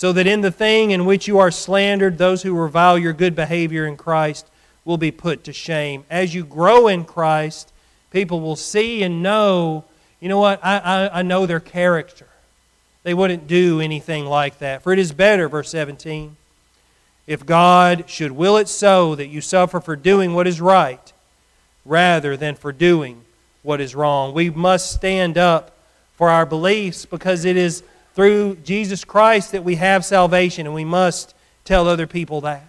so 0.03 0.13
that 0.13 0.27
in 0.27 0.41
the 0.41 0.51
thing 0.51 0.91
in 0.91 1.05
which 1.05 1.29
you 1.29 1.39
are 1.39 1.53
slandered, 1.53 2.19
those 2.19 2.43
who 2.43 2.53
revile 2.53 2.99
your 2.99 3.13
good 3.13 3.37
behavior 3.37 3.87
in 3.87 3.97
Christ 3.97 4.45
will 4.85 4.97
be 4.97 5.13
put 5.13 5.45
to 5.45 5.53
shame. 5.53 6.03
As 6.11 6.35
you 6.35 6.45
grow 6.45 6.89
in 6.89 7.05
Christ, 7.05 7.73
people 8.11 8.41
will 8.41 8.57
see 8.57 9.05
and 9.05 9.23
know, 9.23 9.85
you 10.19 10.29
know 10.29 10.41
what, 10.41 10.59
I, 10.61 10.79
I, 10.79 11.19
I 11.21 11.23
know 11.23 11.47
their 11.47 11.61
character. 11.61 12.27
They 13.05 13.15
wouldn't 13.15 13.47
do 13.47 13.81
anything 13.81 14.27
like 14.27 14.59
that. 14.59 14.83
For 14.83 14.93
it 14.93 14.99
is 14.99 15.13
better, 15.13 15.49
verse 15.49 15.71
17, 15.71 16.37
if 17.29 17.47
God 17.47 18.11
should 18.11 18.33
will 18.33 18.57
it 18.57 18.67
so 18.67 19.15
that 19.15 19.29
you 19.29 19.41
suffer 19.41 19.81
for 19.81 19.95
doing 19.95 20.35
what 20.35 20.49
is 20.49 20.61
right 20.61 21.13
rather 21.85 22.37
than 22.37 22.57
for 22.57 22.73
doing 22.73 23.23
what 23.63 23.81
is 23.81 23.95
wrong. 23.95 24.35
We 24.35 24.51
must 24.51 24.91
stand 24.91 25.39
up 25.39 25.77
for 26.17 26.29
our 26.29 26.45
beliefs 26.45 27.07
because 27.07 27.45
it 27.45 27.57
is 27.57 27.85
through 28.15 28.57
Jesus 28.57 29.05
Christ 29.05 29.53
that 29.53 29.65
we 29.65 29.77
have 29.77 30.05
salvation, 30.05 30.67
and 30.67 30.75
we 30.75 30.85
must 30.85 31.35
tell 31.65 31.89
other 31.89 32.07
people 32.07 32.41
that. 32.43 32.65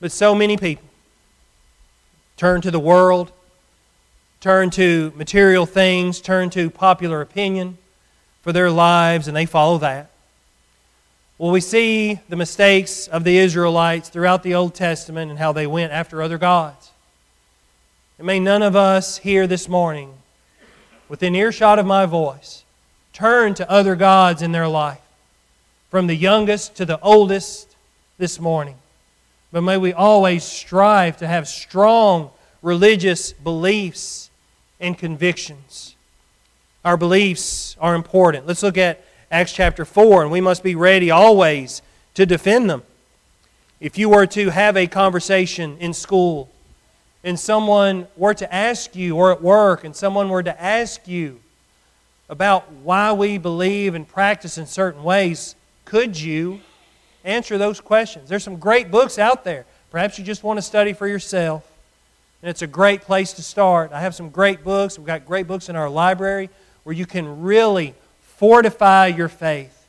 But 0.00 0.12
so 0.12 0.34
many 0.34 0.56
people 0.56 0.88
turn 2.36 2.60
to 2.62 2.70
the 2.70 2.80
world, 2.80 3.30
turn 4.40 4.70
to 4.70 5.12
material 5.14 5.66
things, 5.66 6.20
turn 6.20 6.50
to 6.50 6.70
popular 6.70 7.20
opinion 7.20 7.78
for 8.42 8.52
their 8.52 8.70
lives, 8.70 9.28
and 9.28 9.36
they 9.36 9.46
follow 9.46 9.78
that. 9.78 10.10
Well, 11.38 11.52
we 11.52 11.60
see 11.60 12.20
the 12.28 12.36
mistakes 12.36 13.08
of 13.08 13.24
the 13.24 13.38
Israelites 13.38 14.08
throughout 14.08 14.42
the 14.42 14.54
Old 14.54 14.74
Testament 14.74 15.30
and 15.30 15.38
how 15.38 15.52
they 15.52 15.66
went 15.66 15.92
after 15.92 16.22
other 16.22 16.38
gods. 16.38 16.90
And 18.18 18.26
may 18.26 18.40
none 18.40 18.62
of 18.62 18.76
us 18.76 19.18
here 19.18 19.46
this 19.46 19.68
morning, 19.68 20.14
within 21.08 21.34
earshot 21.34 21.78
of 21.78 21.86
my 21.86 22.06
voice, 22.06 22.61
turn 23.22 23.54
to 23.54 23.70
other 23.70 23.94
gods 23.94 24.42
in 24.42 24.50
their 24.50 24.66
life, 24.66 25.00
from 25.90 26.08
the 26.08 26.14
youngest 26.16 26.74
to 26.74 26.84
the 26.84 26.98
oldest 27.02 27.76
this 28.18 28.40
morning. 28.40 28.74
But 29.52 29.60
may 29.60 29.76
we 29.76 29.92
always 29.92 30.42
strive 30.42 31.18
to 31.18 31.28
have 31.28 31.46
strong 31.46 32.30
religious 32.62 33.32
beliefs 33.32 34.28
and 34.80 34.98
convictions. 34.98 35.94
Our 36.84 36.96
beliefs 36.96 37.76
are 37.80 37.94
important. 37.94 38.44
Let's 38.48 38.64
look 38.64 38.76
at 38.76 39.04
Acts 39.30 39.52
chapter 39.52 39.84
4, 39.84 40.22
and 40.22 40.32
we 40.32 40.40
must 40.40 40.64
be 40.64 40.74
ready 40.74 41.12
always 41.12 41.80
to 42.14 42.26
defend 42.26 42.68
them. 42.68 42.82
If 43.78 43.98
you 43.98 44.08
were 44.08 44.26
to 44.26 44.50
have 44.50 44.76
a 44.76 44.88
conversation 44.88 45.76
in 45.78 45.94
school 45.94 46.50
and 47.22 47.38
someone 47.38 48.08
were 48.16 48.34
to 48.34 48.52
ask 48.52 48.96
you, 48.96 49.14
or 49.14 49.30
at 49.30 49.40
work, 49.40 49.84
and 49.84 49.94
someone 49.94 50.28
were 50.28 50.42
to 50.42 50.60
ask 50.60 51.06
you 51.06 51.38
about 52.32 52.72
why 52.72 53.12
we 53.12 53.36
believe 53.36 53.94
and 53.94 54.08
practice 54.08 54.56
in 54.56 54.64
certain 54.64 55.04
ways, 55.04 55.54
could 55.84 56.18
you 56.18 56.60
answer 57.24 57.58
those 57.58 57.78
questions. 57.78 58.26
There's 58.26 58.42
some 58.42 58.56
great 58.56 58.90
books 58.90 59.18
out 59.18 59.44
there. 59.44 59.66
Perhaps 59.90 60.18
you 60.18 60.24
just 60.24 60.42
want 60.42 60.56
to 60.56 60.62
study 60.62 60.94
for 60.94 61.06
yourself. 61.06 61.70
And 62.40 62.48
it's 62.48 62.62
a 62.62 62.66
great 62.66 63.02
place 63.02 63.34
to 63.34 63.42
start. 63.42 63.92
I 63.92 64.00
have 64.00 64.14
some 64.14 64.30
great 64.30 64.64
books. 64.64 64.98
We've 64.98 65.06
got 65.06 65.26
great 65.26 65.46
books 65.46 65.68
in 65.68 65.76
our 65.76 65.90
library 65.90 66.48
where 66.84 66.94
you 66.94 67.04
can 67.04 67.42
really 67.42 67.94
fortify 68.22 69.08
your 69.08 69.28
faith 69.28 69.86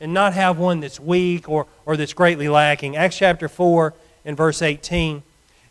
and 0.00 0.14
not 0.14 0.32
have 0.32 0.58
one 0.58 0.80
that's 0.80 0.98
weak 0.98 1.50
or, 1.50 1.66
or 1.84 1.98
that's 1.98 2.14
greatly 2.14 2.48
lacking. 2.48 2.96
Acts 2.96 3.18
chapter 3.18 3.46
4 3.46 3.92
and 4.24 4.38
verse 4.38 4.62
18. 4.62 5.22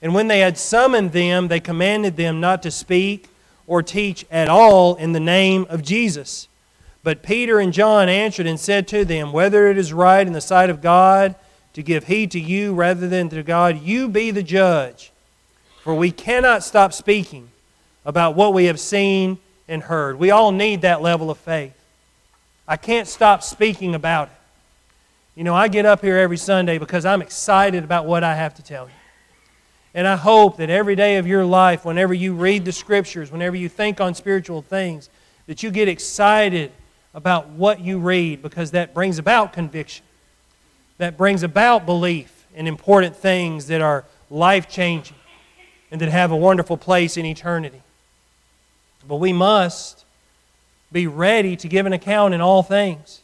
And 0.03 0.13
when 0.13 0.27
they 0.27 0.41
had 0.41 0.59
summoned 0.59 1.11
them, 1.11 1.47
they 1.47 1.59
commanded 1.59 2.17
them 2.17 2.39
not 2.39 2.61
to 2.61 2.69
speak 2.69 3.29
or 3.67 3.83
teach 3.83 4.25
at 4.31 4.49
all 4.49 4.95
in 4.95 5.11
the 5.11 5.19
name 5.19 5.67
of 5.69 5.83
Jesus. 5.83 6.47
But 7.03 7.21
Peter 7.21 7.59
and 7.59 7.71
John 7.71 8.09
answered 8.09 8.47
and 8.47 8.59
said 8.59 8.87
to 8.89 9.05
them, 9.05 9.31
Whether 9.31 9.67
it 9.67 9.77
is 9.77 9.93
right 9.93 10.25
in 10.25 10.33
the 10.33 10.41
sight 10.41 10.69
of 10.69 10.81
God 10.81 11.35
to 11.73 11.83
give 11.83 12.07
heed 12.07 12.31
to 12.31 12.39
you 12.39 12.73
rather 12.73 13.07
than 13.07 13.29
to 13.29 13.43
God, 13.43 13.81
you 13.81 14.09
be 14.09 14.31
the 14.31 14.43
judge. 14.43 15.11
For 15.83 15.93
we 15.93 16.11
cannot 16.11 16.63
stop 16.63 16.91
speaking 16.91 17.49
about 18.05 18.35
what 18.35 18.53
we 18.53 18.65
have 18.65 18.79
seen 18.79 19.37
and 19.67 19.83
heard. 19.83 20.17
We 20.17 20.31
all 20.31 20.51
need 20.51 20.81
that 20.81 21.01
level 21.01 21.29
of 21.29 21.37
faith. 21.37 21.73
I 22.67 22.77
can't 22.77 23.07
stop 23.07 23.43
speaking 23.43 23.95
about 23.95 24.29
it. 24.29 24.33
You 25.35 25.43
know, 25.43 25.55
I 25.55 25.67
get 25.67 25.85
up 25.85 26.01
here 26.01 26.17
every 26.17 26.37
Sunday 26.37 26.77
because 26.77 27.05
I'm 27.05 27.21
excited 27.21 27.83
about 27.83 28.05
what 28.05 28.23
I 28.23 28.35
have 28.35 28.55
to 28.55 28.63
tell 28.63 28.85
you. 28.87 28.93
And 29.97 30.07
I 30.07 30.15
hope 30.15 30.57
that 30.57 30.69
every 30.69 30.95
day 30.95 31.17
of 31.17 31.25
your 31.25 31.43
life, 31.43 31.83
whenever 31.83 32.13
you 32.13 32.35
read 32.35 32.65
the 32.65 32.71
Scriptures, 32.71 33.31
whenever 33.31 33.55
you 33.55 33.67
think 33.67 33.99
on 33.99 34.13
spiritual 34.13 34.61
things, 34.61 35.09
that 35.47 35.63
you 35.63 35.71
get 35.71 35.87
excited 35.87 36.71
about 37.15 37.49
what 37.49 37.79
you 37.81 37.97
read 37.97 38.43
because 38.43 38.69
that 38.71 38.93
brings 38.93 39.17
about 39.17 39.53
conviction. 39.53 40.05
That 40.99 41.17
brings 41.17 41.41
about 41.41 41.87
belief 41.87 42.45
in 42.53 42.67
important 42.67 43.15
things 43.15 43.65
that 43.67 43.81
are 43.81 44.05
life 44.29 44.69
changing 44.69 45.17
and 45.89 45.99
that 45.99 46.09
have 46.09 46.31
a 46.31 46.37
wonderful 46.37 46.77
place 46.77 47.17
in 47.17 47.25
eternity. 47.25 47.81
But 49.07 49.15
we 49.15 49.33
must 49.33 50.05
be 50.91 51.07
ready 51.07 51.55
to 51.55 51.67
give 51.67 51.87
an 51.87 51.93
account 51.93 52.35
in 52.35 52.41
all 52.41 52.61
things. 52.61 53.21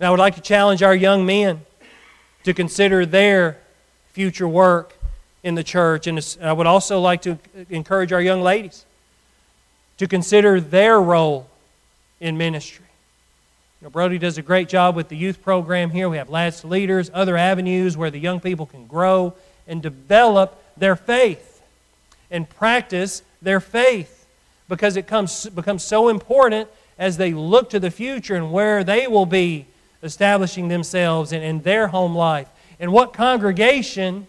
And 0.00 0.08
I 0.08 0.10
would 0.10 0.18
like 0.18 0.34
to 0.34 0.40
challenge 0.40 0.82
our 0.82 0.96
young 0.96 1.24
men 1.24 1.64
to 2.42 2.52
consider 2.52 3.06
their 3.06 3.58
future 4.12 4.48
work 4.48 4.93
in 5.44 5.54
the 5.54 5.62
church. 5.62 6.08
And 6.08 6.18
I 6.42 6.52
would 6.52 6.66
also 6.66 6.98
like 7.00 7.22
to 7.22 7.38
encourage 7.70 8.12
our 8.12 8.20
young 8.20 8.42
ladies 8.42 8.84
to 9.98 10.08
consider 10.08 10.60
their 10.60 11.00
role 11.00 11.48
in 12.18 12.36
ministry 12.36 12.84
know, 13.84 13.90
Brody 13.90 14.18
does 14.18 14.38
a 14.38 14.42
great 14.42 14.68
job 14.68 14.96
with 14.96 15.08
the 15.08 15.16
youth 15.16 15.42
program 15.42 15.90
here. 15.90 16.08
We 16.08 16.16
have 16.16 16.30
Lads 16.30 16.64
Leaders, 16.64 17.10
other 17.12 17.36
avenues 17.36 17.96
where 17.96 18.10
the 18.10 18.18
young 18.18 18.40
people 18.40 18.64
can 18.64 18.86
grow 18.86 19.34
and 19.68 19.82
develop 19.82 20.62
their 20.76 20.96
faith 20.96 21.62
and 22.30 22.48
practice 22.48 23.22
their 23.42 23.60
faith 23.60 24.26
because 24.70 24.96
it 24.96 25.06
comes, 25.06 25.46
becomes 25.50 25.84
so 25.84 26.08
important 26.08 26.68
as 26.98 27.18
they 27.18 27.34
look 27.34 27.70
to 27.70 27.78
the 27.78 27.90
future 27.90 28.34
and 28.34 28.50
where 28.50 28.82
they 28.82 29.06
will 29.06 29.26
be 29.26 29.66
establishing 30.02 30.68
themselves 30.68 31.32
in 31.32 31.60
their 31.60 31.88
home 31.88 32.16
life. 32.16 32.48
And 32.80 32.90
what 32.90 33.12
congregation 33.12 34.26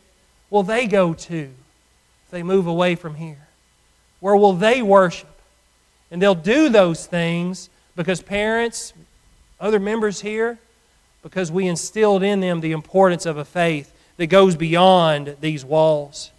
will 0.50 0.64
they 0.64 0.88
go 0.88 1.14
to 1.14 1.50
if 2.26 2.32
they 2.32 2.44
move 2.44 2.68
away 2.68 2.96
from 2.96 3.16
here? 3.16 3.48
Where 4.20 4.36
will 4.36 4.54
they 4.54 4.82
worship? 4.82 5.30
And 6.12 6.22
they'll 6.22 6.36
do 6.36 6.70
those 6.70 7.06
things 7.06 7.70
because 7.96 8.22
parents, 8.22 8.94
other 9.60 9.80
members 9.80 10.22
here 10.22 10.58
because 11.26 11.52
we 11.52 11.68
instilled 11.68 12.22
in 12.22 12.40
them 12.40 12.62
the 12.62 12.72
importance 12.72 13.26
of 13.26 13.36
a 13.36 13.44
faith 13.44 13.92
that 14.18 14.28
goes 14.28 14.56
beyond 14.56 15.38
these 15.42 15.66
walls. 15.66 16.30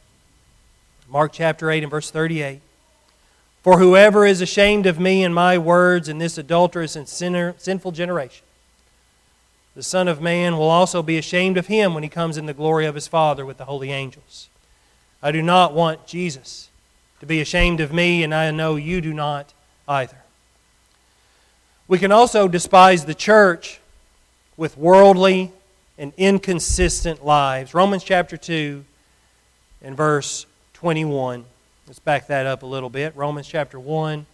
Mark 1.09 1.33
chapter 1.33 1.73
8 1.73 1.83
and 1.83 1.91
verse 1.91 2.09
38. 2.09 2.61
For 3.65 3.81
whoever 3.81 4.25
is 4.25 4.41
ashamed 4.41 4.87
of 4.87 5.01
me 5.01 5.25
and 5.25 5.35
my 5.35 5.59
words 5.59 6.09
in 6.09 6.19
this 6.19 6.39
adulterous 6.39 6.95
and 6.95 7.09
sinner, 7.09 7.57
sinful 7.59 7.91
generation, 7.91 8.46
the 9.77 9.83
Son 9.83 10.09
of 10.09 10.23
Man 10.23 10.57
will 10.57 10.71
also 10.71 11.03
be 11.03 11.19
ashamed 11.19 11.59
of 11.59 11.67
him 11.67 11.93
when 11.93 12.03
he 12.03 12.09
comes 12.09 12.39
in 12.39 12.47
the 12.47 12.55
glory 12.55 12.87
of 12.87 12.95
his 12.95 13.07
Father 13.07 13.45
with 13.45 13.59
the 13.59 13.67
holy 13.67 13.93
angels. 13.93 14.49
I 15.23 15.31
do 15.31 15.43
not 15.43 15.75
want 15.75 16.07
Jesus 16.07 16.71
to 17.21 17.27
be 17.27 17.43
ashamed 17.43 17.81
of 17.81 17.93
me, 17.93 18.23
and 18.23 18.35
I 18.35 18.51
know 18.53 18.77
you 18.77 19.03
do 19.03 19.13
not 19.13 19.53
either. 19.87 20.17
We 21.89 21.99
can 21.99 22.11
also 22.11 22.49
despise 22.49 23.05
the 23.05 23.15
church 23.15 23.79
with 24.57 24.79
worldly 24.79 25.53
and 25.99 26.15
inconsistent 26.17 27.23
lives. 27.23 27.75
Romans 27.75 28.03
chapter 28.03 28.39
2 28.39 28.83
and 29.83 29.95
verse 29.95 30.47
21. 30.73 31.45
Let's 31.87 31.99
back 31.99 32.29
that 32.29 32.47
up 32.47 32.63
a 32.63 32.67
little 32.67 32.91
bit. 32.91 33.15
Romans 33.15 33.47
chapter 33.47 33.79
1 33.79 34.25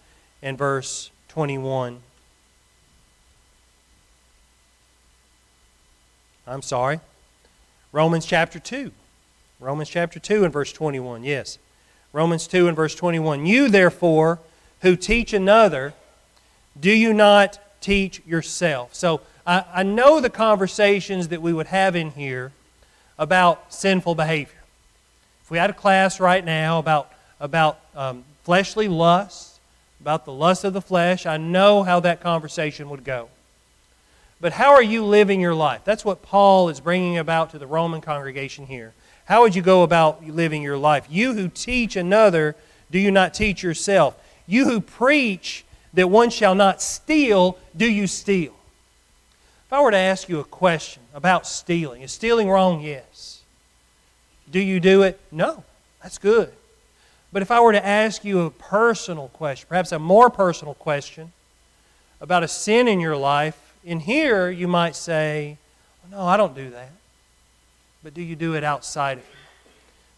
and 0.41 0.57
verse 0.57 1.11
21. 1.31 1.99
I'm 6.47 6.63
sorry. 6.63 7.01
Romans 7.93 8.27
chapter 8.27 8.59
2. 8.59 8.91
Romans 9.61 9.89
chapter 9.89 10.19
2 10.19 10.45
and 10.45 10.53
verse 10.53 10.73
21. 10.73 11.25
Yes. 11.25 11.59
Romans 12.13 12.47
2 12.47 12.67
and 12.67 12.77
verse 12.77 12.95
21. 12.95 13.47
You, 13.47 13.69
therefore, 13.69 14.41
who 14.81 14.97
teach 14.97 15.33
another, 15.33 15.95
do 16.79 16.91
you 16.91 17.13
not 17.13 17.59
teach 17.81 18.21
yourself? 18.27 18.95
So 18.95 19.21
I, 19.47 19.65
I 19.73 19.83
know 19.83 20.21
the 20.21 20.31
conversations 20.31 21.29
that 21.29 21.41
we 21.41 21.53
would 21.53 21.69
have 21.69 21.95
in 21.95 22.11
here 22.11 22.53
about 23.19 23.73
sinful 23.73 24.15
behavior. 24.15 24.63
If 25.43 25.51
we 25.51 25.59
had 25.59 25.71
a 25.71 25.75
class 25.75 26.19
right 26.19 26.45
now 26.45 26.79
about, 26.79 27.13
about 27.39 27.79
um, 27.95 28.25
fleshly 28.43 28.89
lust, 28.89 29.61
about 30.01 30.25
the 30.25 30.33
lust 30.33 30.65
of 30.65 30.73
the 30.73 30.81
flesh, 30.81 31.27
I 31.27 31.37
know 31.37 31.83
how 31.85 32.01
that 32.01 32.21
conversation 32.21 32.91
would 32.91 33.05
go. 33.05 33.29
But 34.43 34.55
how 34.55 34.73
are 34.73 34.83
you 34.83 35.05
living 35.05 35.41
your 35.41 35.55
life? 35.55 35.83
That's 35.85 36.05
what 36.05 36.21
Paul 36.21 36.69
is 36.69 36.81
bringing 36.81 37.17
about 37.17 37.51
to 37.51 37.61
the 37.61 37.67
Roman 37.67 38.01
congregation 38.01 38.67
here. 38.67 38.93
How 39.25 39.43
would 39.43 39.55
you 39.55 39.63
go 39.63 39.85
about 39.85 40.27
living 40.27 40.63
your 40.63 40.77
life? 40.77 41.07
You 41.09 41.33
who 41.35 41.47
teach 41.47 41.95
another, 41.95 42.57
do 42.91 42.99
you 42.99 43.13
not 43.13 43.35
teach 43.35 43.63
yourself? 43.63 44.21
You 44.49 44.65
who 44.65 44.81
preach 44.81 45.65
that 45.95 46.11
one 46.11 46.29
shall 46.29 46.57
not 46.57 46.83
steal, 46.83 47.57
do 47.77 47.89
you 47.89 48.09
steal? 48.09 48.53
If 49.67 49.73
I 49.73 49.81
were 49.81 49.93
to 49.93 49.97
ask 49.97 50.29
you 50.29 50.41
a 50.41 50.45
question 50.45 51.05
about 51.15 51.47
stealing, 51.47 52.03
is 52.03 52.11
stealing 52.11 52.51
wrong? 52.51 52.81
Yes. 52.81 53.43
Do 54.51 54.59
you 54.59 54.81
do 54.81 55.03
it? 55.03 55.21
No. 55.31 55.63
That's 56.03 56.19
good. 56.19 56.53
But 57.33 57.43
if 57.43 57.53
I 57.53 57.61
were 57.61 57.73
to 57.73 57.87
ask 57.87 58.25
you 58.25 58.41
a 58.41 58.51
personal 58.51 59.29
question, 59.29 59.69
perhaps 59.69 59.93
a 59.93 60.01
more 60.01 60.31
personal 60.31 60.75
question 60.75 61.33
about 62.21 62.43
a 62.43 62.49
sin 62.49 62.89
in 62.89 62.99
your 62.99 63.17
life, 63.17 63.62
in 63.85 64.01
here, 64.01 64.51
you 64.51 64.69
might 64.69 64.97
say, 64.97 65.59
No, 66.11 66.21
I 66.21 66.37
don't 66.37 66.55
do 66.55 66.71
that. 66.71 66.91
But 68.03 68.15
do 68.15 68.23
you 68.23 68.37
do 68.37 68.55
it 68.55 68.65
outside 68.65 69.19
of 69.19 69.25
here? 69.25 69.37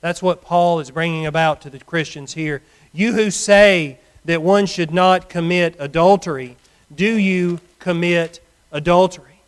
That's 0.00 0.22
what 0.22 0.42
Paul 0.42 0.80
is 0.80 0.90
bringing 0.90 1.26
about 1.26 1.62
to 1.62 1.70
the 1.70 1.78
Christians 1.78 2.34
here. 2.34 2.62
You 2.92 3.12
who 3.12 3.30
say 3.30 3.98
that 4.24 4.42
one 4.42 4.66
should 4.66 4.92
not 4.92 5.28
commit 5.28 5.76
adultery, 5.78 6.56
do 6.94 7.18
you 7.18 7.60
commit 7.78 8.40
adultery? 8.70 9.40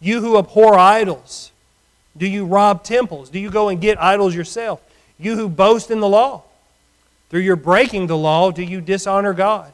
You 0.00 0.20
who 0.20 0.38
abhor 0.38 0.78
idols, 0.78 1.50
do 2.16 2.26
you 2.26 2.44
rob 2.44 2.84
temples? 2.84 3.30
Do 3.30 3.38
you 3.38 3.50
go 3.50 3.68
and 3.68 3.80
get 3.80 4.00
idols 4.00 4.34
yourself? 4.34 4.80
You 5.18 5.36
who 5.36 5.48
boast 5.48 5.90
in 5.90 6.00
the 6.00 6.08
law, 6.08 6.42
through 7.30 7.40
your 7.40 7.56
breaking 7.56 8.06
the 8.06 8.16
law, 8.16 8.50
do 8.50 8.62
you 8.62 8.80
dishonor 8.80 9.32
God? 9.32 9.72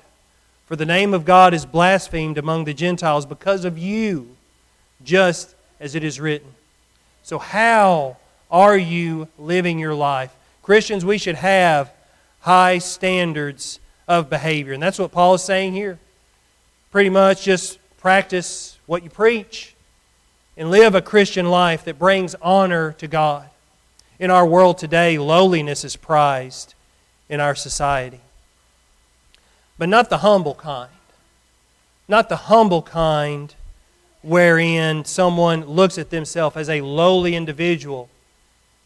For 0.67 0.77
the 0.77 0.87
name 0.87 1.13
of 1.13 1.27
God 1.27 1.53
is 1.53 1.67
blasphemed 1.67 2.39
among 2.39 2.65
the 2.65 2.73
Gentiles 2.73 3.27
because 3.27 3.65
of 3.65 3.77
you, 3.77 4.35
just 5.05 5.55
as 5.79 5.95
it 5.95 6.03
is 6.03 6.19
written. 6.19 6.49
So, 7.23 7.39
how 7.39 8.17
are 8.51 8.77
you 8.77 9.29
living 9.39 9.79
your 9.79 9.95
life? 9.95 10.35
Christians, 10.63 11.05
we 11.05 11.19
should 11.19 11.35
have 11.35 11.93
high 12.41 12.79
standards 12.79 13.79
of 14.09 14.31
behavior. 14.31 14.73
And 14.73 14.83
that's 14.83 14.99
what 14.99 15.13
Paul 15.13 15.35
is 15.35 15.43
saying 15.43 15.75
here. 15.75 15.99
Pretty 16.91 17.11
much 17.11 17.45
just 17.45 17.79
practice 17.99 18.79
what 18.87 19.03
you 19.03 19.11
preach 19.11 19.75
and 20.57 20.71
live 20.71 20.95
a 20.95 21.03
Christian 21.03 21.51
life 21.51 21.85
that 21.85 21.99
brings 21.99 22.35
honor 22.41 22.93
to 22.93 23.07
God. 23.07 23.51
In 24.19 24.31
our 24.31 24.47
world 24.47 24.79
today, 24.79 25.19
lowliness 25.19 25.85
is 25.85 25.97
prized 25.97 26.75
in 27.29 27.41
our 27.41 27.55
society 27.55 28.21
but 29.79 29.89
not 29.89 30.11
the 30.11 30.19
humble 30.19 30.55
kind. 30.55 30.91
Not 32.07 32.29
the 32.29 32.37
humble 32.37 32.83
kind 32.83 33.55
wherein 34.23 35.05
someone 35.05 35.65
looks 35.67 35.99
at 35.99 36.11
themselves 36.11 36.57
as 36.57 36.69
a 36.69 36.81
lowly 36.81 37.35
individual 37.35 38.09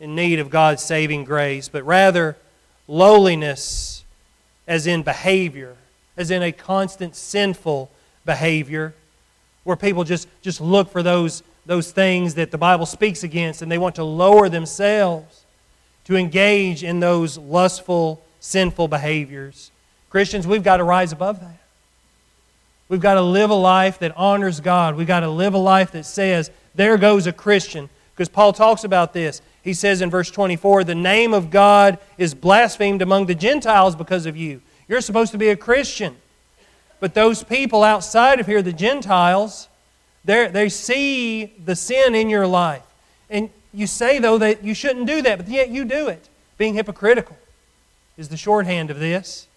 in 0.00 0.14
need 0.14 0.38
of 0.38 0.50
God's 0.50 0.82
saving 0.82 1.24
grace, 1.24 1.68
but 1.68 1.84
rather 1.84 2.36
lowliness 2.86 4.04
as 4.66 4.86
in 4.86 5.02
behavior, 5.02 5.76
as 6.16 6.30
in 6.30 6.42
a 6.42 6.52
constant 6.52 7.16
sinful 7.16 7.90
behavior, 8.24 8.94
where 9.64 9.76
people 9.76 10.04
just, 10.04 10.28
just 10.42 10.60
look 10.60 10.90
for 10.90 11.02
those, 11.02 11.42
those 11.66 11.90
things 11.90 12.34
that 12.34 12.50
the 12.50 12.58
Bible 12.58 12.86
speaks 12.86 13.22
against 13.22 13.62
and 13.62 13.70
they 13.70 13.78
want 13.78 13.94
to 13.96 14.04
lower 14.04 14.48
themselves 14.48 15.44
to 16.04 16.16
engage 16.16 16.82
in 16.82 17.00
those 17.00 17.36
lustful, 17.36 18.22
sinful 18.40 18.88
behaviors. 18.88 19.70
Christians, 20.10 20.46
we've 20.46 20.62
got 20.62 20.78
to 20.78 20.84
rise 20.84 21.12
above 21.12 21.40
that. 21.40 21.58
We've 22.88 23.00
got 23.00 23.14
to 23.14 23.22
live 23.22 23.50
a 23.50 23.54
life 23.54 23.98
that 23.98 24.16
honors 24.16 24.60
God. 24.60 24.96
We've 24.96 25.06
got 25.06 25.20
to 25.20 25.28
live 25.28 25.54
a 25.54 25.58
life 25.58 25.92
that 25.92 26.04
says, 26.04 26.50
there 26.74 26.96
goes 26.96 27.26
a 27.26 27.32
Christian. 27.32 27.90
Because 28.14 28.28
Paul 28.28 28.52
talks 28.52 28.84
about 28.84 29.12
this. 29.12 29.42
He 29.62 29.74
says 29.74 30.00
in 30.00 30.08
verse 30.08 30.30
24, 30.30 30.84
the 30.84 30.94
name 30.94 31.34
of 31.34 31.50
God 31.50 31.98
is 32.16 32.32
blasphemed 32.32 33.02
among 33.02 33.26
the 33.26 33.34
Gentiles 33.34 33.94
because 33.94 34.24
of 34.24 34.36
you. 34.36 34.62
You're 34.88 35.02
supposed 35.02 35.32
to 35.32 35.38
be 35.38 35.50
a 35.50 35.56
Christian. 35.56 36.16
But 37.00 37.12
those 37.12 37.44
people 37.44 37.84
outside 37.84 38.40
of 38.40 38.46
here, 38.46 38.62
the 38.62 38.72
Gentiles, 38.72 39.68
they 40.24 40.68
see 40.70 41.52
the 41.62 41.76
sin 41.76 42.14
in 42.14 42.30
your 42.30 42.46
life. 42.46 42.82
And 43.28 43.50
you 43.74 43.86
say, 43.86 44.18
though, 44.18 44.38
that 44.38 44.64
you 44.64 44.72
shouldn't 44.72 45.06
do 45.06 45.20
that, 45.20 45.36
but 45.36 45.48
yet 45.48 45.68
you 45.68 45.84
do 45.84 46.08
it. 46.08 46.30
Being 46.56 46.72
hypocritical 46.72 47.36
is 48.16 48.30
the 48.30 48.38
shorthand 48.38 48.90
of 48.90 48.98
this. 48.98 49.47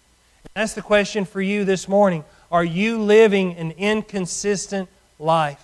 That's 0.53 0.73
the 0.73 0.81
question 0.81 1.25
for 1.25 1.41
you 1.41 1.63
this 1.63 1.87
morning. 1.87 2.25
Are 2.51 2.63
you 2.63 2.99
living 2.99 3.55
an 3.55 3.71
inconsistent 3.71 4.89
life? 5.17 5.63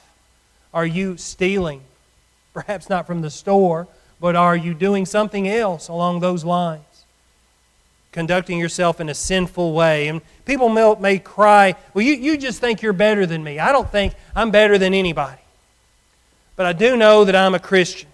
Are 0.73 0.85
you 0.85 1.17
stealing? 1.17 1.81
Perhaps 2.53 2.89
not 2.89 3.05
from 3.05 3.21
the 3.21 3.29
store, 3.29 3.87
but 4.21 4.35
are 4.35 4.55
you 4.55 4.73
doing 4.73 5.05
something 5.05 5.47
else 5.47 5.89
along 5.89 6.21
those 6.21 6.45
lines? 6.45 6.83
Conducting 8.13 8.57
yourself 8.57 9.01
in 9.01 9.09
a 9.09 9.13
sinful 9.13 9.73
way. 9.73 10.07
And 10.07 10.21
people 10.45 10.69
may, 10.69 11.19
cry, 11.19 11.75
Well, 11.93 12.05
you, 12.05 12.13
you 12.13 12.37
just 12.37 12.61
think 12.61 12.81
you're 12.81 12.93
better 12.93 13.25
than 13.25 13.43
me. 13.43 13.59
I 13.59 13.73
don't 13.73 13.91
think 13.91 14.13
I'm 14.35 14.51
better 14.51 14.77
than 14.77 14.93
anybody. 14.93 15.41
But 16.55 16.65
I 16.65 16.73
do 16.73 16.95
know 16.95 17.25
that 17.25 17.35
I'm 17.35 17.53
a 17.53 17.59
Christian. 17.59 18.09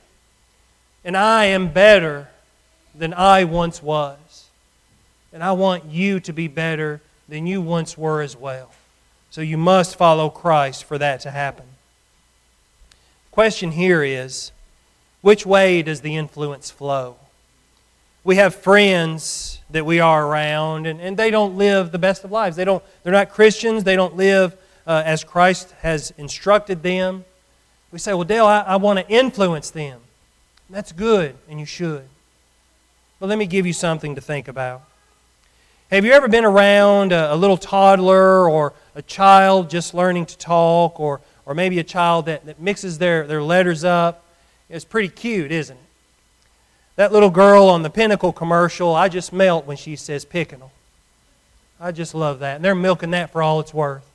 And 1.05 1.15
I 1.15 1.45
am 1.45 1.71
better 1.71 2.29
than 2.95 3.13
I 3.13 3.43
once 3.43 3.81
was. 3.83 4.42
And 5.33 5.43
I 5.43 5.51
want 5.53 5.85
you 5.85 6.19
to 6.21 6.31
be 6.31 6.47
better 6.47 7.01
than 7.27 7.47
you 7.47 7.61
once 7.61 7.97
were 7.97 8.21
as 8.21 8.37
well. 8.37 8.71
So 9.31 9.41
you 9.41 9.57
must 9.57 9.95
follow 9.95 10.29
Christ 10.29 10.83
for 10.83 10.99
that 10.99 11.21
to 11.21 11.31
happen. 11.31 11.65
Question 13.31 13.71
here 13.71 14.03
is 14.03 14.51
which 15.21 15.43
way 15.43 15.81
does 15.81 16.01
the 16.01 16.15
influence 16.15 16.69
flow? 16.69 17.15
We 18.23 18.35
have 18.35 18.53
friends 18.53 19.59
that 19.71 19.85
we 19.85 19.99
are 19.99 20.27
around, 20.27 20.85
and, 20.85 21.01
and 21.01 21.17
they 21.17 21.31
don't 21.31 21.57
live 21.57 21.91
the 21.91 21.97
best 21.97 22.23
of 22.23 22.31
lives. 22.31 22.55
They 22.55 22.63
don't, 22.63 22.83
they're 23.01 23.11
not 23.11 23.31
Christians, 23.31 23.83
they 23.83 23.95
don't 23.95 24.15
live 24.15 24.55
uh, 24.85 25.01
as 25.03 25.23
Christ 25.23 25.73
has 25.81 26.13
instructed 26.17 26.83
them. 26.83 27.25
We 27.91 27.99
say, 27.99 28.13
Well, 28.13 28.23
Dale, 28.23 28.45
I, 28.45 28.59
I 28.59 28.75
want 28.75 28.99
to 28.99 29.09
influence 29.09 29.71
them. 29.71 29.99
That's 30.69 30.91
good, 30.91 31.35
and 31.49 31.59
you 31.59 31.65
should. 31.65 32.03
But 33.19 33.29
let 33.29 33.37
me 33.37 33.45
give 33.45 33.65
you 33.65 33.73
something 33.73 34.15
to 34.15 34.21
think 34.21 34.47
about. 34.47 34.83
Have 35.93 36.05
you 36.05 36.13
ever 36.13 36.27
been 36.27 36.43
around 36.43 37.11
a, 37.11 37.35
a, 37.35 37.35
little 37.35 37.55
toddler 37.55 38.49
or 38.49 38.73
a 38.95 39.03
child 39.03 39.69
just 39.69 39.93
learning 39.93 40.25
to 40.25 40.37
talk 40.39 40.99
or, 40.99 41.21
or 41.45 41.53
maybe 41.53 41.77
a 41.77 41.83
child 41.83 42.25
that, 42.25 42.47
that 42.47 42.59
mixes 42.59 42.97
their, 42.97 43.27
their 43.27 43.43
letters 43.43 43.83
up? 43.83 44.25
It's 44.71 44.85
pretty 44.85 45.09
cute, 45.09 45.51
isn't 45.51 45.77
it? 45.77 45.83
That 46.95 47.13
little 47.13 47.29
girl 47.29 47.65
on 47.65 47.83
the 47.83 47.91
Pinnacle 47.91 48.33
commercial, 48.33 48.95
I 48.95 49.07
just 49.07 49.31
melt 49.31 49.67
when 49.67 49.77
she 49.77 49.95
says 49.95 50.25
Pickinal. 50.25 50.71
I 51.79 51.91
just 51.91 52.15
love 52.15 52.39
that. 52.39 52.55
And 52.55 52.65
they're 52.65 52.73
milking 52.73 53.11
that 53.11 53.31
for 53.31 53.43
all 53.43 53.59
it's 53.59 53.71
worth. 53.71 54.09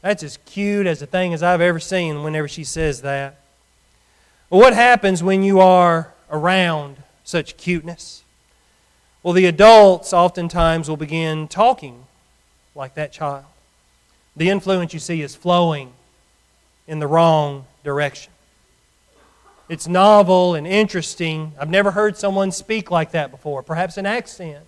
That's 0.00 0.22
as 0.22 0.38
cute 0.46 0.86
as 0.86 1.02
a 1.02 1.06
thing 1.06 1.34
as 1.34 1.42
I've 1.42 1.60
ever 1.60 1.78
seen 1.78 2.22
whenever 2.22 2.48
she 2.48 2.64
says 2.64 3.02
that. 3.02 3.38
What 4.48 4.72
happens 4.72 5.22
when 5.22 5.42
you 5.42 5.60
are 5.60 6.14
around 6.30 7.02
such 7.22 7.58
cuteness? 7.58 8.22
Well, 9.22 9.34
the 9.34 9.46
adults 9.46 10.12
oftentimes 10.12 10.88
will 10.88 10.96
begin 10.96 11.46
talking 11.46 12.06
like 12.74 12.94
that 12.94 13.12
child. 13.12 13.44
The 14.34 14.50
influence 14.50 14.92
you 14.92 14.98
see 14.98 15.22
is 15.22 15.36
flowing 15.36 15.92
in 16.88 16.98
the 16.98 17.06
wrong 17.06 17.66
direction. 17.84 18.32
It's 19.68 19.86
novel 19.86 20.54
and 20.54 20.66
interesting. 20.66 21.52
I've 21.58 21.70
never 21.70 21.92
heard 21.92 22.16
someone 22.16 22.50
speak 22.50 22.90
like 22.90 23.12
that 23.12 23.30
before. 23.30 23.62
Perhaps 23.62 23.96
an 23.96 24.06
accent 24.06 24.64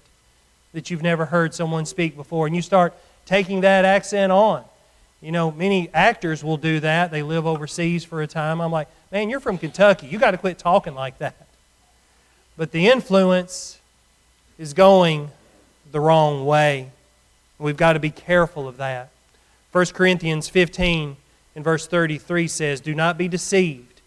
that 0.72 0.90
you've 0.90 1.02
never 1.02 1.24
heard 1.24 1.52
someone 1.52 1.84
speak 1.84 2.16
before. 2.16 2.46
And 2.46 2.54
you 2.54 2.62
start 2.62 2.94
taking 3.26 3.62
that 3.62 3.84
accent 3.84 4.30
on. 4.30 4.64
You 5.20 5.32
know, 5.32 5.50
many 5.50 5.90
actors 5.92 6.44
will 6.44 6.58
do 6.58 6.80
that. 6.80 7.10
They 7.10 7.22
live 7.22 7.46
overseas 7.46 8.04
for 8.04 8.22
a 8.22 8.26
time. 8.26 8.60
I'm 8.60 8.70
like, 8.70 8.88
man, 9.10 9.30
you're 9.30 9.40
from 9.40 9.58
Kentucky. 9.58 10.06
You 10.06 10.18
got 10.18 10.30
to 10.30 10.38
quit 10.38 10.58
talking 10.58 10.94
like 10.94 11.18
that. 11.18 11.34
But 12.56 12.70
the 12.70 12.86
influence 12.86 13.80
is 14.58 14.74
going 14.74 15.30
the 15.90 16.00
wrong 16.00 16.44
way. 16.44 16.90
We've 17.58 17.76
got 17.76 17.94
to 17.94 18.00
be 18.00 18.10
careful 18.10 18.68
of 18.68 18.76
that. 18.78 19.10
1 19.72 19.86
Corinthians 19.86 20.48
15 20.48 21.16
in 21.54 21.62
verse 21.62 21.86
33 21.86 22.48
says, 22.48 22.80
Do 22.80 22.94
not 22.94 23.18
be 23.18 23.28
deceived. 23.28 24.00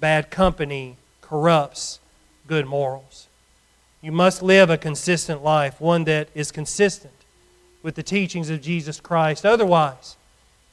Bad 0.00 0.30
company 0.30 0.96
corrupts 1.20 2.00
good 2.46 2.66
morals. 2.66 3.28
You 4.00 4.12
must 4.12 4.42
live 4.42 4.68
a 4.68 4.76
consistent 4.76 5.44
life, 5.44 5.80
one 5.80 6.04
that 6.04 6.28
is 6.34 6.50
consistent 6.50 7.12
with 7.82 7.94
the 7.94 8.02
teachings 8.02 8.50
of 8.50 8.60
Jesus 8.60 9.00
Christ. 9.00 9.46
Otherwise, 9.46 10.16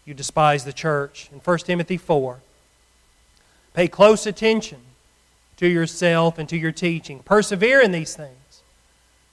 you 0.06 0.14
despise 0.14 0.66
the 0.66 0.74
church. 0.74 1.30
In 1.32 1.40
1 1.40 1.58
Timothy 1.60 1.98
4, 1.98 2.40
pay 3.76 3.88
close 3.88 4.26
attention 4.26 4.80
to 5.58 5.68
yourself 5.68 6.40
and 6.40 6.50
to 6.50 6.58
your 6.58 6.72
teaching. 6.72 7.20
Persevere 7.20 7.82
in 7.82 7.92
these 7.92 8.16
things. 8.16 8.39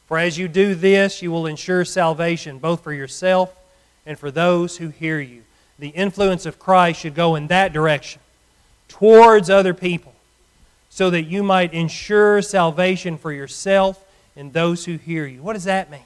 For 0.06 0.18
as 0.18 0.38
you 0.38 0.48
do 0.48 0.74
this, 0.74 1.20
you 1.20 1.30
will 1.32 1.46
ensure 1.46 1.84
salvation 1.84 2.58
both 2.58 2.82
for 2.82 2.92
yourself 2.92 3.54
and 4.04 4.18
for 4.18 4.30
those 4.30 4.76
who 4.76 4.88
hear 4.88 5.18
you. 5.20 5.42
The 5.78 5.88
influence 5.88 6.46
of 6.46 6.58
Christ 6.58 7.00
should 7.00 7.14
go 7.14 7.34
in 7.34 7.48
that 7.48 7.72
direction, 7.72 8.20
towards 8.88 9.50
other 9.50 9.74
people, 9.74 10.14
so 10.88 11.10
that 11.10 11.24
you 11.24 11.42
might 11.42 11.74
ensure 11.74 12.40
salvation 12.40 13.18
for 13.18 13.32
yourself 13.32 14.02
and 14.36 14.52
those 14.52 14.84
who 14.84 14.96
hear 14.96 15.26
you. 15.26 15.42
What 15.42 15.54
does 15.54 15.64
that 15.64 15.90
mean? 15.90 16.00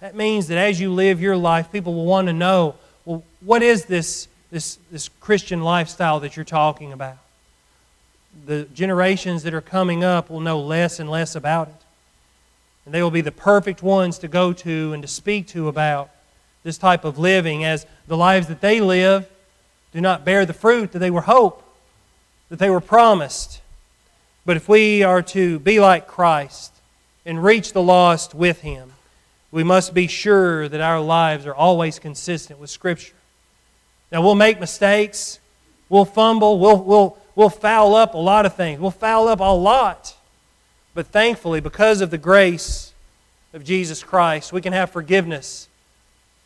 That 0.00 0.14
means 0.14 0.48
that 0.48 0.58
as 0.58 0.80
you 0.80 0.92
live 0.92 1.20
your 1.20 1.36
life, 1.36 1.72
people 1.72 1.94
will 1.94 2.04
want 2.04 2.26
to 2.26 2.32
know 2.32 2.74
well, 3.06 3.22
what 3.40 3.62
is 3.62 3.84
this, 3.84 4.26
this, 4.50 4.78
this 4.90 5.08
Christian 5.20 5.62
lifestyle 5.62 6.20
that 6.20 6.36
you're 6.36 6.44
talking 6.44 6.92
about? 6.92 7.18
The 8.46 8.64
generations 8.74 9.44
that 9.44 9.54
are 9.54 9.60
coming 9.60 10.02
up 10.02 10.28
will 10.28 10.40
know 10.40 10.60
less 10.60 10.98
and 10.98 11.08
less 11.08 11.36
about 11.36 11.68
it. 11.68 11.85
And 12.86 12.94
they 12.94 13.02
will 13.02 13.10
be 13.10 13.20
the 13.20 13.32
perfect 13.32 13.82
ones 13.82 14.18
to 14.20 14.28
go 14.28 14.54
to 14.54 14.92
and 14.94 15.02
to 15.02 15.08
speak 15.08 15.48
to 15.48 15.68
about 15.68 16.08
this 16.62 16.78
type 16.78 17.04
of 17.04 17.18
living 17.18 17.64
as 17.64 17.84
the 18.06 18.16
lives 18.16 18.46
that 18.46 18.62
they 18.62 18.80
live 18.80 19.28
do 19.92 20.00
not 20.00 20.24
bear 20.24 20.44
the 20.44 20.52
fruit 20.52 20.92
that 20.92 20.98
they 20.98 21.10
were 21.10 21.22
hoped, 21.22 21.64
that 22.48 22.58
they 22.58 22.70
were 22.70 22.80
promised. 22.80 23.60
But 24.44 24.56
if 24.56 24.68
we 24.68 25.02
are 25.02 25.22
to 25.22 25.58
be 25.58 25.80
like 25.80 26.06
Christ 26.06 26.72
and 27.24 27.42
reach 27.42 27.72
the 27.72 27.82
lost 27.82 28.34
with 28.34 28.60
Him, 28.60 28.92
we 29.50 29.64
must 29.64 29.94
be 29.94 30.06
sure 30.06 30.68
that 30.68 30.80
our 30.80 31.00
lives 31.00 31.46
are 31.46 31.54
always 31.54 31.98
consistent 31.98 32.60
with 32.60 32.68
Scripture. 32.68 33.14
Now, 34.12 34.22
we'll 34.22 34.34
make 34.34 34.60
mistakes, 34.60 35.40
we'll 35.88 36.04
fumble, 36.04 36.58
we'll, 36.58 36.82
we'll, 36.82 37.18
we'll 37.34 37.48
foul 37.48 37.94
up 37.94 38.14
a 38.14 38.18
lot 38.18 38.44
of 38.46 38.54
things, 38.54 38.78
we'll 38.78 38.90
foul 38.90 39.28
up 39.28 39.40
a 39.40 39.44
lot. 39.44 40.14
But 40.96 41.08
thankfully, 41.08 41.60
because 41.60 42.00
of 42.00 42.10
the 42.10 42.16
grace 42.16 42.94
of 43.52 43.62
Jesus 43.62 44.02
Christ, 44.02 44.50
we 44.50 44.62
can 44.62 44.72
have 44.72 44.90
forgiveness 44.90 45.68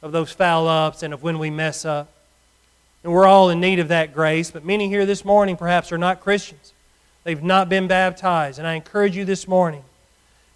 of 0.02 0.10
those 0.10 0.32
foul 0.32 0.66
ups 0.66 1.04
and 1.04 1.14
of 1.14 1.22
when 1.22 1.38
we 1.38 1.50
mess 1.50 1.84
up. 1.84 2.12
And 3.04 3.12
we're 3.12 3.28
all 3.28 3.48
in 3.50 3.60
need 3.60 3.78
of 3.78 3.86
that 3.88 4.12
grace, 4.12 4.50
but 4.50 4.64
many 4.64 4.88
here 4.88 5.06
this 5.06 5.24
morning 5.24 5.56
perhaps 5.56 5.92
are 5.92 5.98
not 5.98 6.18
Christians. 6.18 6.72
They've 7.22 7.40
not 7.40 7.68
been 7.68 7.86
baptized. 7.86 8.58
And 8.58 8.66
I 8.66 8.74
encourage 8.74 9.16
you 9.16 9.24
this 9.24 9.46
morning 9.46 9.84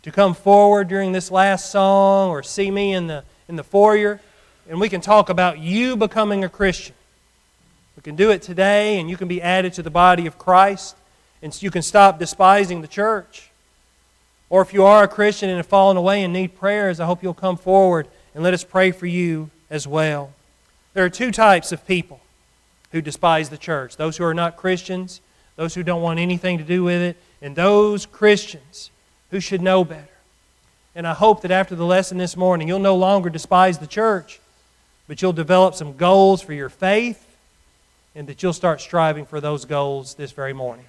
to 0.02 0.11
come 0.11 0.35
forward 0.35 0.88
during 0.88 1.12
this 1.12 1.30
last 1.30 1.70
song 1.70 2.30
or 2.30 2.42
see 2.42 2.72
me 2.72 2.94
in 2.94 3.07
the, 3.07 3.22
in 3.48 3.54
the 3.54 3.62
foyer, 3.62 4.20
and 4.68 4.80
we 4.80 4.88
can 4.88 5.02
talk 5.02 5.28
about 5.28 5.61
you 5.61 5.96
becoming 5.96 6.42
a 6.42 6.48
Christian. 6.48 6.96
We 7.96 8.02
can 8.02 8.16
do 8.16 8.33
it 8.33 8.42
today, 8.42 8.98
and 8.98 9.09
you 9.09 9.16
can 9.16 9.28
be 9.28 9.40
added 9.40 9.72
to 9.74 9.85
the 9.85 9.88
body 9.90 10.26
of 10.26 10.37
Christ, 10.37 10.96
and 11.42 11.62
you 11.62 11.70
can 11.70 11.83
stop 11.83 12.18
despising 12.18 12.83
the 12.83 12.88
church. 12.88 13.52
Or 14.55 14.62
if 14.62 14.73
you 14.73 14.85
are 14.85 15.03
a 15.03 15.09
Christian 15.09 15.49
and 15.49 15.57
have 15.57 15.67
fallen 15.67 15.97
away 15.97 16.23
and 16.23 16.33
need 16.33 16.55
prayers, 16.55 17.01
I 17.01 17.07
hope 17.07 17.25
you'll 17.25 17.35
come 17.35 17.57
forward 17.57 18.07
and 18.37 18.45
let 18.45 18.55
us 18.55 18.62
pray 18.62 18.93
for 18.93 19.05
you 19.05 19.51
as 19.69 19.85
well. 19.85 20.33
There 20.93 21.05
are 21.05 21.11
two 21.11 21.33
types 21.33 21.73
of 21.73 21.85
people 21.88 22.21
who 22.93 23.03
despise 23.03 23.51
the 23.51 23.59
church 23.59 23.97
those 23.97 24.17
who 24.17 24.23
are 24.23 24.33
not 24.33 24.57
Christians, 24.57 25.21
those 25.57 25.75
who 25.75 25.83
don't 25.83 26.03
want 26.03 26.21
anything 26.21 26.59
to 26.59 26.62
do 26.62 26.85
with 26.85 27.03
it, 27.03 27.17
and 27.43 27.57
those 27.57 28.07
Christians 28.07 28.93
who 29.33 29.40
should 29.40 29.61
know 29.61 29.83
better. 29.83 30.07
And 30.95 31.05
I 31.05 31.14
hope 31.14 31.43
that 31.43 31.51
after 31.51 31.75
the 31.75 31.85
lesson 31.85 32.19
this 32.19 32.37
morning, 32.37 32.69
you'll 32.69 32.79
no 32.79 32.95
longer 32.95 33.31
despise 33.31 33.79
the 33.79 33.88
church, 33.88 34.38
but 35.09 35.21
you'll 35.21 35.33
develop 35.33 35.75
some 35.75 35.97
goals 35.97 36.43
for 36.43 36.53
your 36.53 36.69
faith, 36.69 37.27
and 38.14 38.29
that 38.29 38.40
you'll 38.40 38.53
start 38.53 38.81
striving 38.81 39.27
for 39.27 39.40
those 39.40 39.64
goals 39.64 40.14
this 40.14 40.31
very 40.31 40.53
morning. 40.53 40.85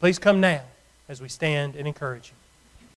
Please 0.00 0.18
come 0.18 0.40
now 0.40 0.62
as 1.06 1.20
we 1.20 1.28
stand 1.28 1.76
and 1.76 1.86
encourage 1.86 2.28
you. 2.28 2.43